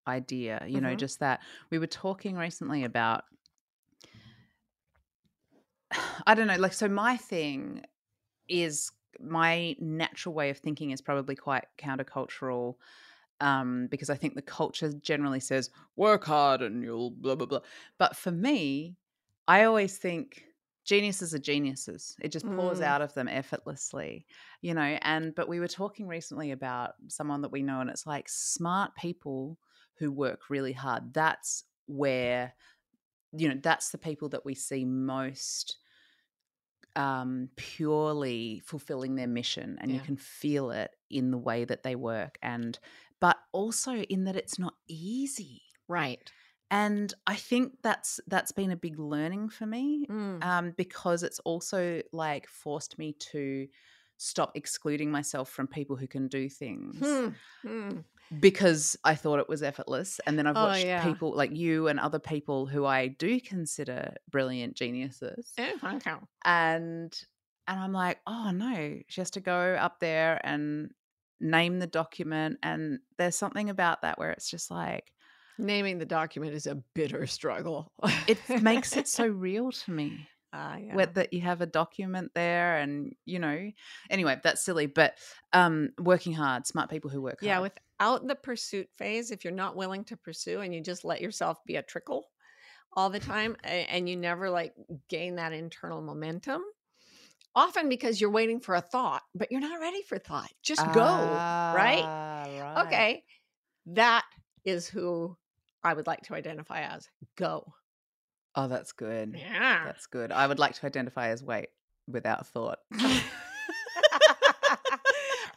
[0.07, 0.65] idea.
[0.67, 0.97] You know, Mhm.
[0.97, 3.25] just that we were talking recently about.
[6.27, 6.57] I don't know.
[6.57, 7.85] Like, so my thing
[8.49, 12.77] is my natural way of thinking is probably quite countercultural
[13.41, 17.61] um, because I think the culture generally says work hard and you'll blah blah blah.
[17.99, 18.97] But for me,
[19.49, 20.45] I always think
[20.85, 22.17] geniuses are geniuses.
[22.23, 22.83] It just pours Mm.
[22.83, 24.27] out of them effortlessly,
[24.63, 24.99] you know.
[25.03, 28.95] And but we were talking recently about someone that we know, and it's like smart
[28.97, 29.59] people
[29.99, 31.13] who work really hard.
[31.15, 32.55] That's where
[33.33, 35.77] you know that's the people that we see most
[36.95, 41.95] um purely fulfilling their mission and you can feel it in the way that they
[41.95, 42.79] work and
[43.21, 46.31] but also in that it's not easy Right.
[46.71, 50.43] and i think that's that's been a big learning for me Mm.
[50.43, 53.69] um because it's also like forced me to
[54.17, 57.29] stop excluding myself from people who can do things Hmm.
[57.63, 57.99] Hmm.
[58.41, 60.21] Because I thought it was effortless.
[60.27, 61.05] And then I've Oh, watched yeah.
[61.05, 65.53] people like you and other people who I do consider brilliant geniuses.
[65.59, 66.17] Oh, okay.
[66.45, 67.19] And
[67.69, 70.93] and I'm like, oh no, she has to go up there and
[71.41, 72.59] name the document.
[72.63, 75.13] And there's something about that where it's just like
[75.59, 77.91] Naming the document is a bitter struggle.
[78.27, 80.29] it makes it so real to me.
[80.53, 81.13] Ah, yeah.
[81.15, 83.71] that you have a document there and you know
[84.09, 85.19] anyway that's silly but
[85.53, 89.53] um working hard smart people who work Yeah, hard without the pursuit phase, if you're
[89.53, 92.31] not willing to pursue and you just let yourself be a trickle
[92.95, 94.75] all the time and you never like
[95.09, 96.63] gain that internal momentum,
[97.55, 100.53] often because you're waiting for a thought, but you're not ready for thought.
[100.63, 102.05] Just go, right?
[102.05, 103.25] Ah, right Okay.
[103.87, 104.27] That
[104.65, 105.39] is who
[105.85, 107.75] I would like to identify as go.
[108.57, 109.85] Oh that's good Yeah.
[109.85, 110.33] That's good.
[110.33, 111.69] I would like to identify as weight
[112.07, 112.79] without thought.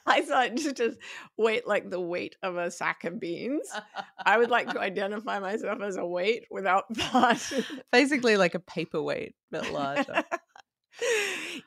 [0.06, 0.98] I thought just, just
[1.38, 3.70] weight like the weight of a sack of beans.
[4.18, 7.54] I would like to identify myself as a weight without thought.
[7.92, 10.24] Basically, like a paperweight, but larger.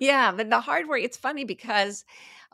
[0.00, 2.04] yeah, but the hard work, it's funny because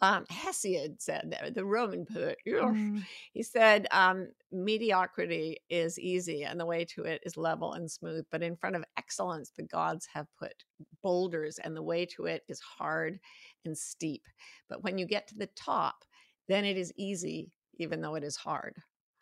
[0.01, 3.03] um, Hesiod said that, the Roman poet, Mm.
[3.33, 8.25] he said, um, mediocrity is easy and the way to it is level and smooth.
[8.31, 10.55] But in front of excellence, the gods have put
[11.03, 13.19] boulders and the way to it is hard
[13.65, 14.23] and steep.
[14.69, 16.05] But when you get to the top,
[16.49, 18.77] then it is easy, even though it is hard.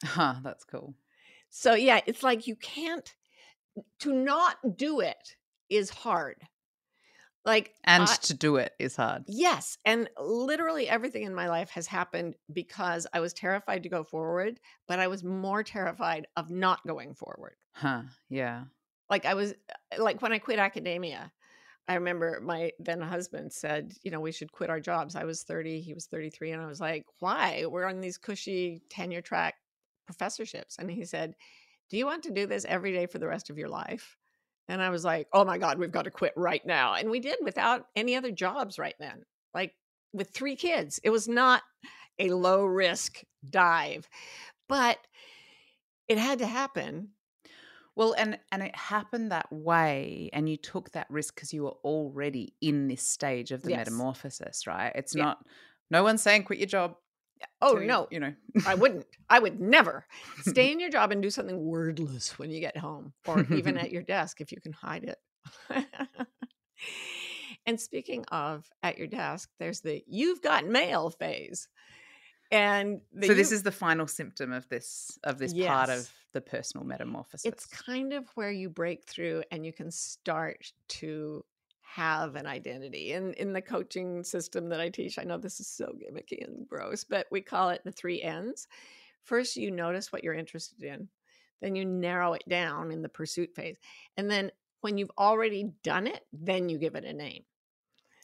[0.05, 0.95] Huh, that's cool.
[1.51, 3.15] So, yeah, it's like you can't,
[4.01, 5.37] to not do it
[5.69, 6.37] is hard.
[7.47, 9.25] Like, And I- to do it is hard.
[9.29, 9.79] Yes.
[9.85, 14.59] And literally everything in my life has happened because I was terrified to go forward,
[14.89, 17.55] but I was more terrified of not going forward.
[17.73, 18.65] Huh, yeah.
[19.09, 21.33] Like I was uh, like when I quit academia,
[21.87, 25.15] I remember my then husband said, you know, we should quit our jobs.
[25.15, 26.51] I was 30, he was 33.
[26.51, 27.65] And I was like, why?
[27.67, 29.55] We're on these cushy tenure track
[30.07, 30.79] professorships.
[30.81, 31.35] And he said,
[31.91, 34.17] do you want to do this every day for the rest of your life?
[34.69, 36.95] And I was like, oh my God, we've got to quit right now.
[36.95, 39.75] And we did without any other jobs right then, like
[40.13, 40.99] with three kids.
[41.05, 41.63] It was not
[42.19, 44.09] a low risk dive,
[44.69, 44.99] but
[46.09, 47.11] it had to happen.
[47.95, 51.77] Well, and and it happened that way, and you took that risk because you were
[51.83, 53.87] already in this stage of the Yes.
[53.87, 54.93] metamorphosis, right?
[54.95, 55.23] It's Yeah.
[55.25, 55.39] not.
[55.91, 56.97] No one's saying quit your job.
[57.61, 58.33] Oh, you- no, you know.
[58.67, 59.07] I wouldn't.
[59.29, 60.07] I would never
[60.43, 63.91] stay in your job and do something wordless when you get home or even at
[63.91, 65.19] your desk if you can hide it.
[67.67, 71.69] and speaking of at your desk, there's the you've got mail phase.
[72.53, 76.09] And the so this you- is the final symptom of this of this part of
[76.33, 77.45] the personal metamorphosis.
[77.45, 81.43] it's kind of where you break through and you can start to
[81.97, 83.13] have an identity.
[83.13, 86.69] In in the coaching system that I teach, I know this is so gimmicky and
[86.69, 88.69] gross, but we call it the three N's.
[89.23, 91.09] First, you notice what you're interested in.
[91.63, 93.79] Then you narrow it down in the pursuit phase.
[94.19, 97.45] And then when you've already done it, then you give it a name.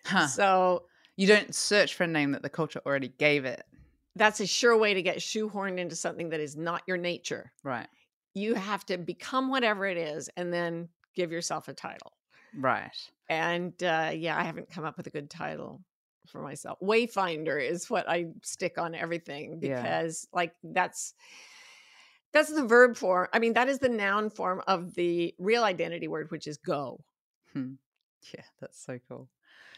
[0.04, 0.26] Huh.
[0.26, 0.84] So
[1.16, 3.64] you don't search for a name that the culture already gave it.
[4.16, 7.50] that's a sure way to get shoehorned into something that is not your nature.
[7.64, 7.88] Right.
[8.34, 12.12] You have to become whatever it is and then give yourself a title.
[12.58, 12.90] Right.
[13.28, 15.82] And uh, yeah, I haven't come up with a good title
[16.26, 16.78] for myself.
[16.82, 19.82] Wayfinder is what I stick on everything Yeah.
[19.82, 21.14] because, like, that's
[22.32, 23.28] that's the verb form.
[23.32, 27.00] I mean, that is the noun form of the real identity word, which is go.
[27.52, 27.72] Hmm.
[28.34, 29.28] Yeah, that's so cool.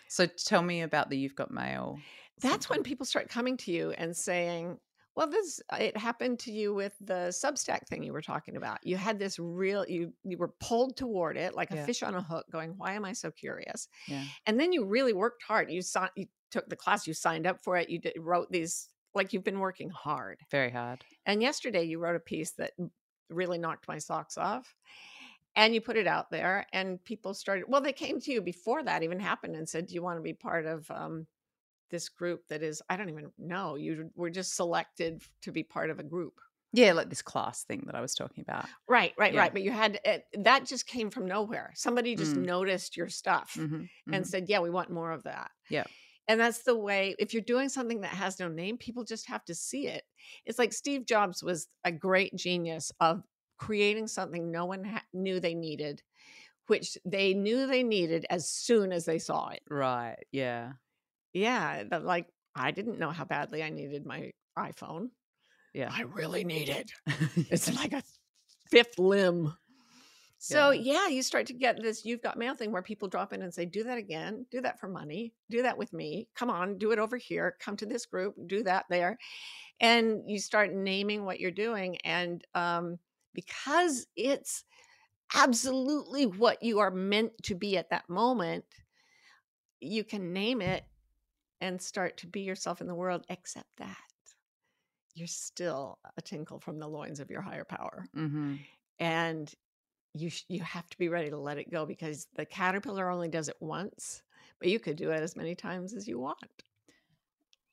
[0.09, 1.99] So tell me about the you've got mail.
[2.41, 4.79] That's when people start coming to you and saying,
[5.17, 8.85] "Well, this it happened to you with the Substack thing you were talking about.
[8.87, 11.87] You had this real you you were pulled toward it like a Yeah.
[11.87, 14.29] fish on a hook, going, "Why am I so curious?" Yeah.
[14.47, 17.63] and then you really worked hard you saw you took the class you signed up
[17.65, 21.05] for it you did, wrote these like you've been working hard Very hard.
[21.27, 22.73] and yesterday you wrote a piece that
[23.31, 24.75] really knocked my socks off
[25.57, 28.83] and you put it out there and people started well they came to you before
[28.85, 31.27] that even happened and said do you want to be part of um,
[31.91, 35.91] this group that is I don't even know you were just selected to be part
[35.91, 36.41] of a group.
[36.73, 38.69] Yeah, like this class thing that I was talking about.
[38.89, 39.41] Right, right, Yeah.
[39.41, 39.53] right.
[39.53, 41.73] But you had it, that just came from nowhere.
[41.77, 42.45] Somebody just Mm.
[42.47, 44.27] noticed your stuff Mhm, and mhm.
[44.27, 45.85] said, "Yeah, we want more of that." Yeah.
[46.27, 47.15] And that's the way.
[47.19, 50.05] If you're doing something that has no name, people just have to see it.
[50.47, 53.25] It's like Steve Jobs was a great genius of
[53.59, 56.03] creating something no one ha- knew they needed,
[56.69, 59.63] which they knew they needed as soon as they saw it.
[59.71, 60.25] Right.
[60.33, 60.75] Yeah.
[61.35, 65.09] Yeah, that like I didn't know how badly I needed my iPhone.
[65.75, 65.91] Yeah.
[65.93, 66.91] I really need it.
[67.51, 68.03] It's like a
[68.71, 69.53] fifth limb.
[70.39, 71.09] So yeah.
[71.09, 73.65] you start to get this you've got mail thing where people drop in and say,
[73.65, 76.29] do that again, do that for money, do that with me.
[76.37, 77.57] Come on, do it over here.
[77.61, 79.19] Come to this group, do that there.
[79.81, 81.97] And you start naming what you're doing.
[82.05, 82.99] And um,
[83.33, 84.65] because it's
[85.35, 88.65] absolutely what you are meant to be at that moment,
[89.81, 90.85] you can name it
[91.61, 93.99] and start to be yourself in the world, except that
[95.15, 98.67] you're still a tinkle from the loins of your higher power hmm
[98.99, 99.55] and
[100.15, 103.29] you sh- you have to be ready to let it go because the caterpillar only
[103.29, 104.23] does it once
[104.61, 106.65] but you could do it as many times as you want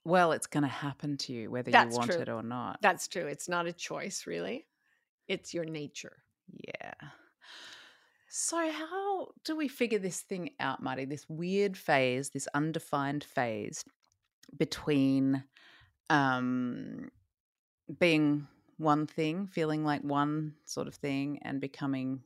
[0.04, 2.20] Well, it's going to happen to you whether That's you want true.
[2.20, 2.82] it or not.
[2.82, 4.68] that's true it's not a choice really
[5.28, 6.94] it's your nature Yeah.
[8.34, 11.04] So, how do we figure this thing out, Marty?
[11.04, 13.84] This weird phase, this undefined phase
[14.58, 15.44] between
[16.10, 17.10] um,
[18.00, 22.22] being one thing, feeling like one sort of thing, and becoming,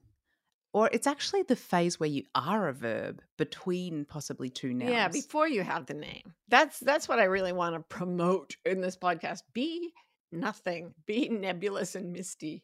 [0.74, 4.92] or it's actually the phase where you are a verb between possibly two nouns.
[4.92, 8.82] yeah before you have the name that's that's what i really want to promote in
[8.82, 9.92] this podcast be
[10.32, 12.64] nothing be nebulous and misty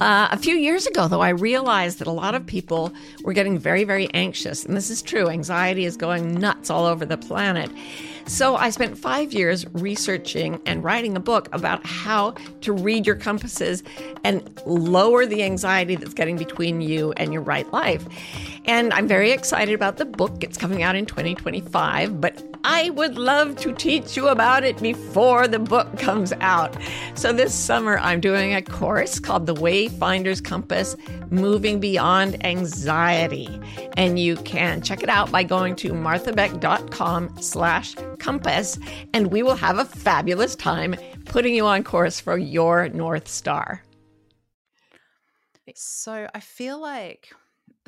[0.00, 3.58] Uh, a few years ago, though, I realized that a lot of people were getting
[3.58, 4.64] very, very anxious.
[4.64, 5.28] And this is true.
[5.28, 7.70] Anxiety is going nuts all over the planet.
[8.26, 13.16] So I spent five years researching and writing a book about how to read your
[13.16, 13.82] compasses
[14.22, 18.06] and lower the anxiety that's getting between you and your right life.
[18.68, 20.44] And I'm very excited about the book.
[20.44, 25.48] It's coming out in 2025, but I would love to teach you about it before
[25.48, 26.76] the book comes out.
[27.14, 30.96] So this summer, I'm doing a course called The Wayfinder's Compass
[31.30, 33.48] Moving Beyond Anxiety.
[33.96, 38.78] And you can check it out by going to marthabeck.com slash compass,
[39.14, 40.94] and we will have a fabulous time
[41.24, 43.82] putting you on course for your North Star.
[45.74, 47.32] So I feel like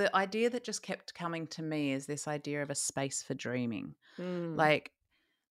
[0.00, 3.34] the idea that just kept coming to me is this idea of a space for
[3.34, 3.94] dreaming.
[4.18, 4.56] Mm.
[4.56, 4.92] Like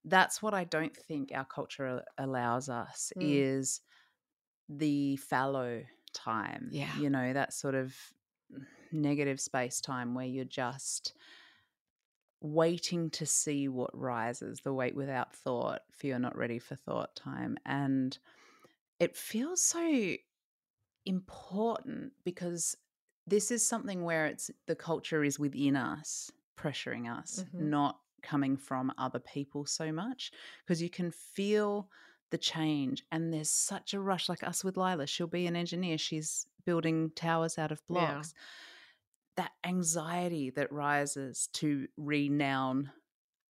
[0.05, 3.21] that's what I don't think our culture allows us Mm.
[3.21, 3.81] is
[4.67, 5.83] the fallow
[6.13, 6.69] time.
[6.71, 6.97] Yeah.
[6.97, 7.95] You know, that sort of
[8.91, 11.13] negative space time where you're just
[12.41, 17.55] waiting to see what rises, the wait without thought, fear not ready for thought time.
[17.67, 18.17] And
[18.99, 20.15] it feels so
[21.05, 22.75] important because
[23.27, 27.61] this is something where it's the culture is within us pressuring us Mhm.
[27.61, 30.31] not coming from other people so much
[30.65, 31.89] because you can feel
[32.31, 35.97] the change and there's such a rush like us with Lila she'll be an engineer
[35.97, 38.19] she's building towers out of Yeah.
[38.19, 38.33] blocks
[39.35, 42.91] that anxiety that rises to renown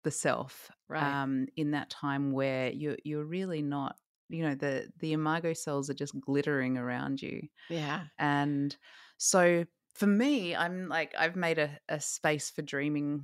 [0.03, 1.03] the self Right.
[1.23, 3.97] um, in that time where you're you're really not
[4.29, 8.07] you know the the imago cells are just glittering around you yeah.
[8.17, 8.77] and
[9.21, 13.21] so for me i'm like i've made a, a space for dreaming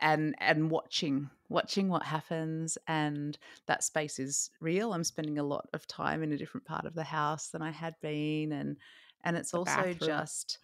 [0.00, 5.68] and and watching watching what happens and that space is real i'm spending a lot
[5.72, 8.76] of time in a different part of the house than i had been and
[9.22, 9.96] and it's The also bathroom.
[10.08, 10.58] just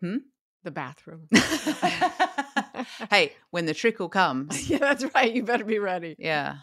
[0.00, 0.16] hmm?
[0.64, 1.28] The bathroom.
[3.10, 5.32] hey when the trickle comes yeah, that's right.
[5.32, 6.16] You better be ready.
[6.18, 6.56] yeah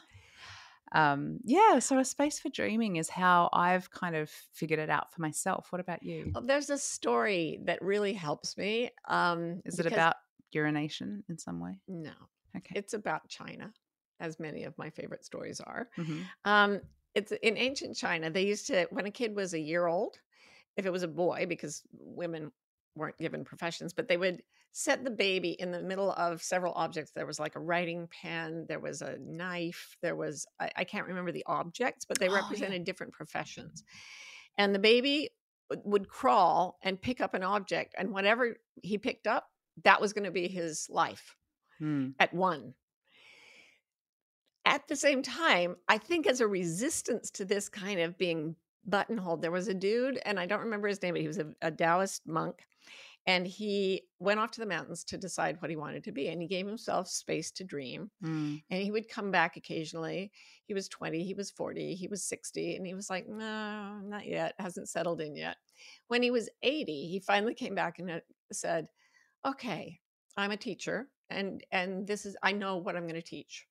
[0.94, 5.12] um yeah so a space for dreaming is how i've kind of figured it out
[5.14, 8.90] for myself what about you Well, There's a story that really helps me.
[9.08, 10.16] Um, is it about
[10.52, 12.14] urination in some way No,
[12.58, 13.72] okay it's about China,
[14.20, 15.90] as many of my favorite stories are.
[15.98, 16.26] Mhm.
[16.46, 16.82] Um,
[17.16, 18.30] it's in ancient China.
[18.30, 20.20] They used to, when a kid was a year old,
[20.78, 22.52] if it was a boy, because women
[22.96, 24.42] weren't given professions, but they would
[24.72, 27.12] set the baby in the middle of several objects.
[27.12, 31.08] There was like a writing pen, there was a knife, there was, I, I can't
[31.08, 32.42] remember the objects, but they Oh, yeah.
[32.42, 33.84] represented different professions.
[34.58, 35.30] And the baby
[35.84, 39.50] would- crawl and pick up an object, and whatever he picked up,
[39.84, 41.36] that was going to be his life
[41.82, 42.14] Mm.
[42.20, 42.74] at one.
[44.66, 48.56] at the same time, I think as a resistance to this kind of being
[48.86, 51.48] buttonholed, there was a dude, and I don't remember his name, but he was a,
[51.62, 52.68] a Taoist monk.
[53.30, 56.30] And he went off to the mountains to decide what he wanted to be.
[56.30, 58.10] And he gave himself space to dream.
[58.26, 58.64] Mm.
[58.72, 60.32] And he would come back occasionally.
[60.66, 62.76] He was 20, he was 40, he was 60.
[62.76, 65.58] And he was like, no, not yet, hasn't settled in yet.
[66.08, 68.20] When he was 80, he finally came back and uh,
[68.52, 68.88] said,
[69.46, 70.00] okay,
[70.36, 71.08] I'm a teacher.
[71.30, 73.68] And, and this is, I know what I'm going to teach.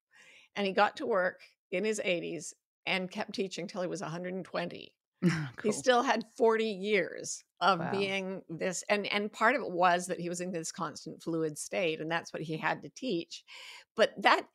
[0.55, 1.41] And he got to work
[1.73, 2.53] in his 80s
[2.87, 4.93] and kept teaching till he was 120
[5.61, 7.91] he still had 40 years of Wow.
[7.91, 11.59] being this and and part of it was that he was in this constant fluid
[11.59, 13.45] state and that's what he had to teach
[13.97, 14.47] but that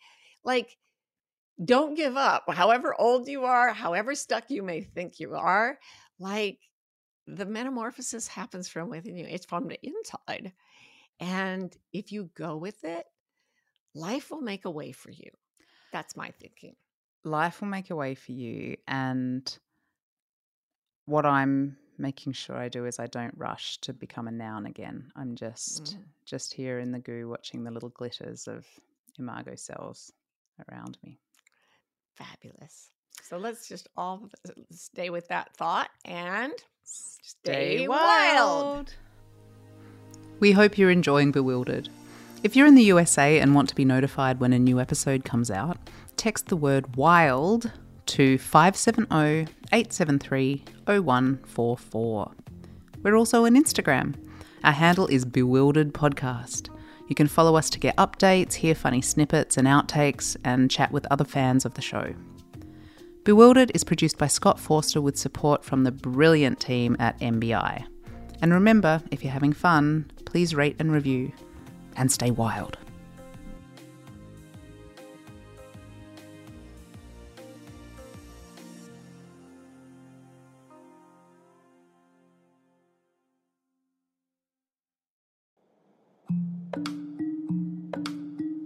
[0.43, 0.77] like
[1.63, 5.79] don't give up however old you are however stuck you may think you are
[6.19, 6.59] like
[7.27, 10.53] the metamorphosis happens from within you it's from the inside
[11.19, 13.05] and if you go with it
[13.95, 15.31] life will make a way for you.
[15.91, 16.75] That's my thinking.
[17.23, 19.57] Life will make a way for you and
[21.05, 25.11] what i'm making sure i do is i don't rush to become a noun again
[25.15, 26.03] i'm just Mhm.
[26.25, 28.65] just here in the goo watching the little glitters of
[29.19, 30.11] imago cells
[30.69, 31.19] around me
[32.15, 32.91] Fabulous.
[33.23, 34.29] So let's just all
[34.69, 38.93] stay with that thought and stay wild.
[40.39, 41.89] We hope you're enjoying Bewildered.
[42.43, 45.49] If you're in the USA and want to be notified when a new episode comes
[45.49, 45.77] out,
[46.17, 47.71] text the word WILD
[48.13, 52.31] to 570 873 0144.
[53.01, 54.13] We're also on Instagram.
[54.63, 56.69] Our handle is Bewildered Podcast.
[57.07, 61.07] You can follow us to get updates, hear funny snippets and outtakes, and chat with
[61.09, 62.13] other fans of the show.
[63.23, 67.83] Bewildered is produced by Scott Forster with support from the brilliant team at MBI.
[68.43, 71.31] And remember, if you're having fun, please rate and review
[71.97, 72.77] and stay wild.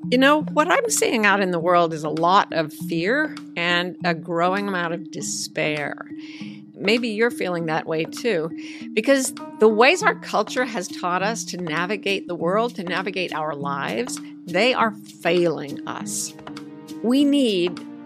[0.09, 3.97] You know, what I'm seeing out in the world is a lot of fear and
[4.05, 5.97] a growing amount of despair.
[6.73, 8.49] Maybe you're feeling that way too,
[8.93, 13.53] because the ways our culture has taught us to navigate the world, to navigate our
[13.53, 16.33] lives, they are failing us.
[17.03, 17.77] We need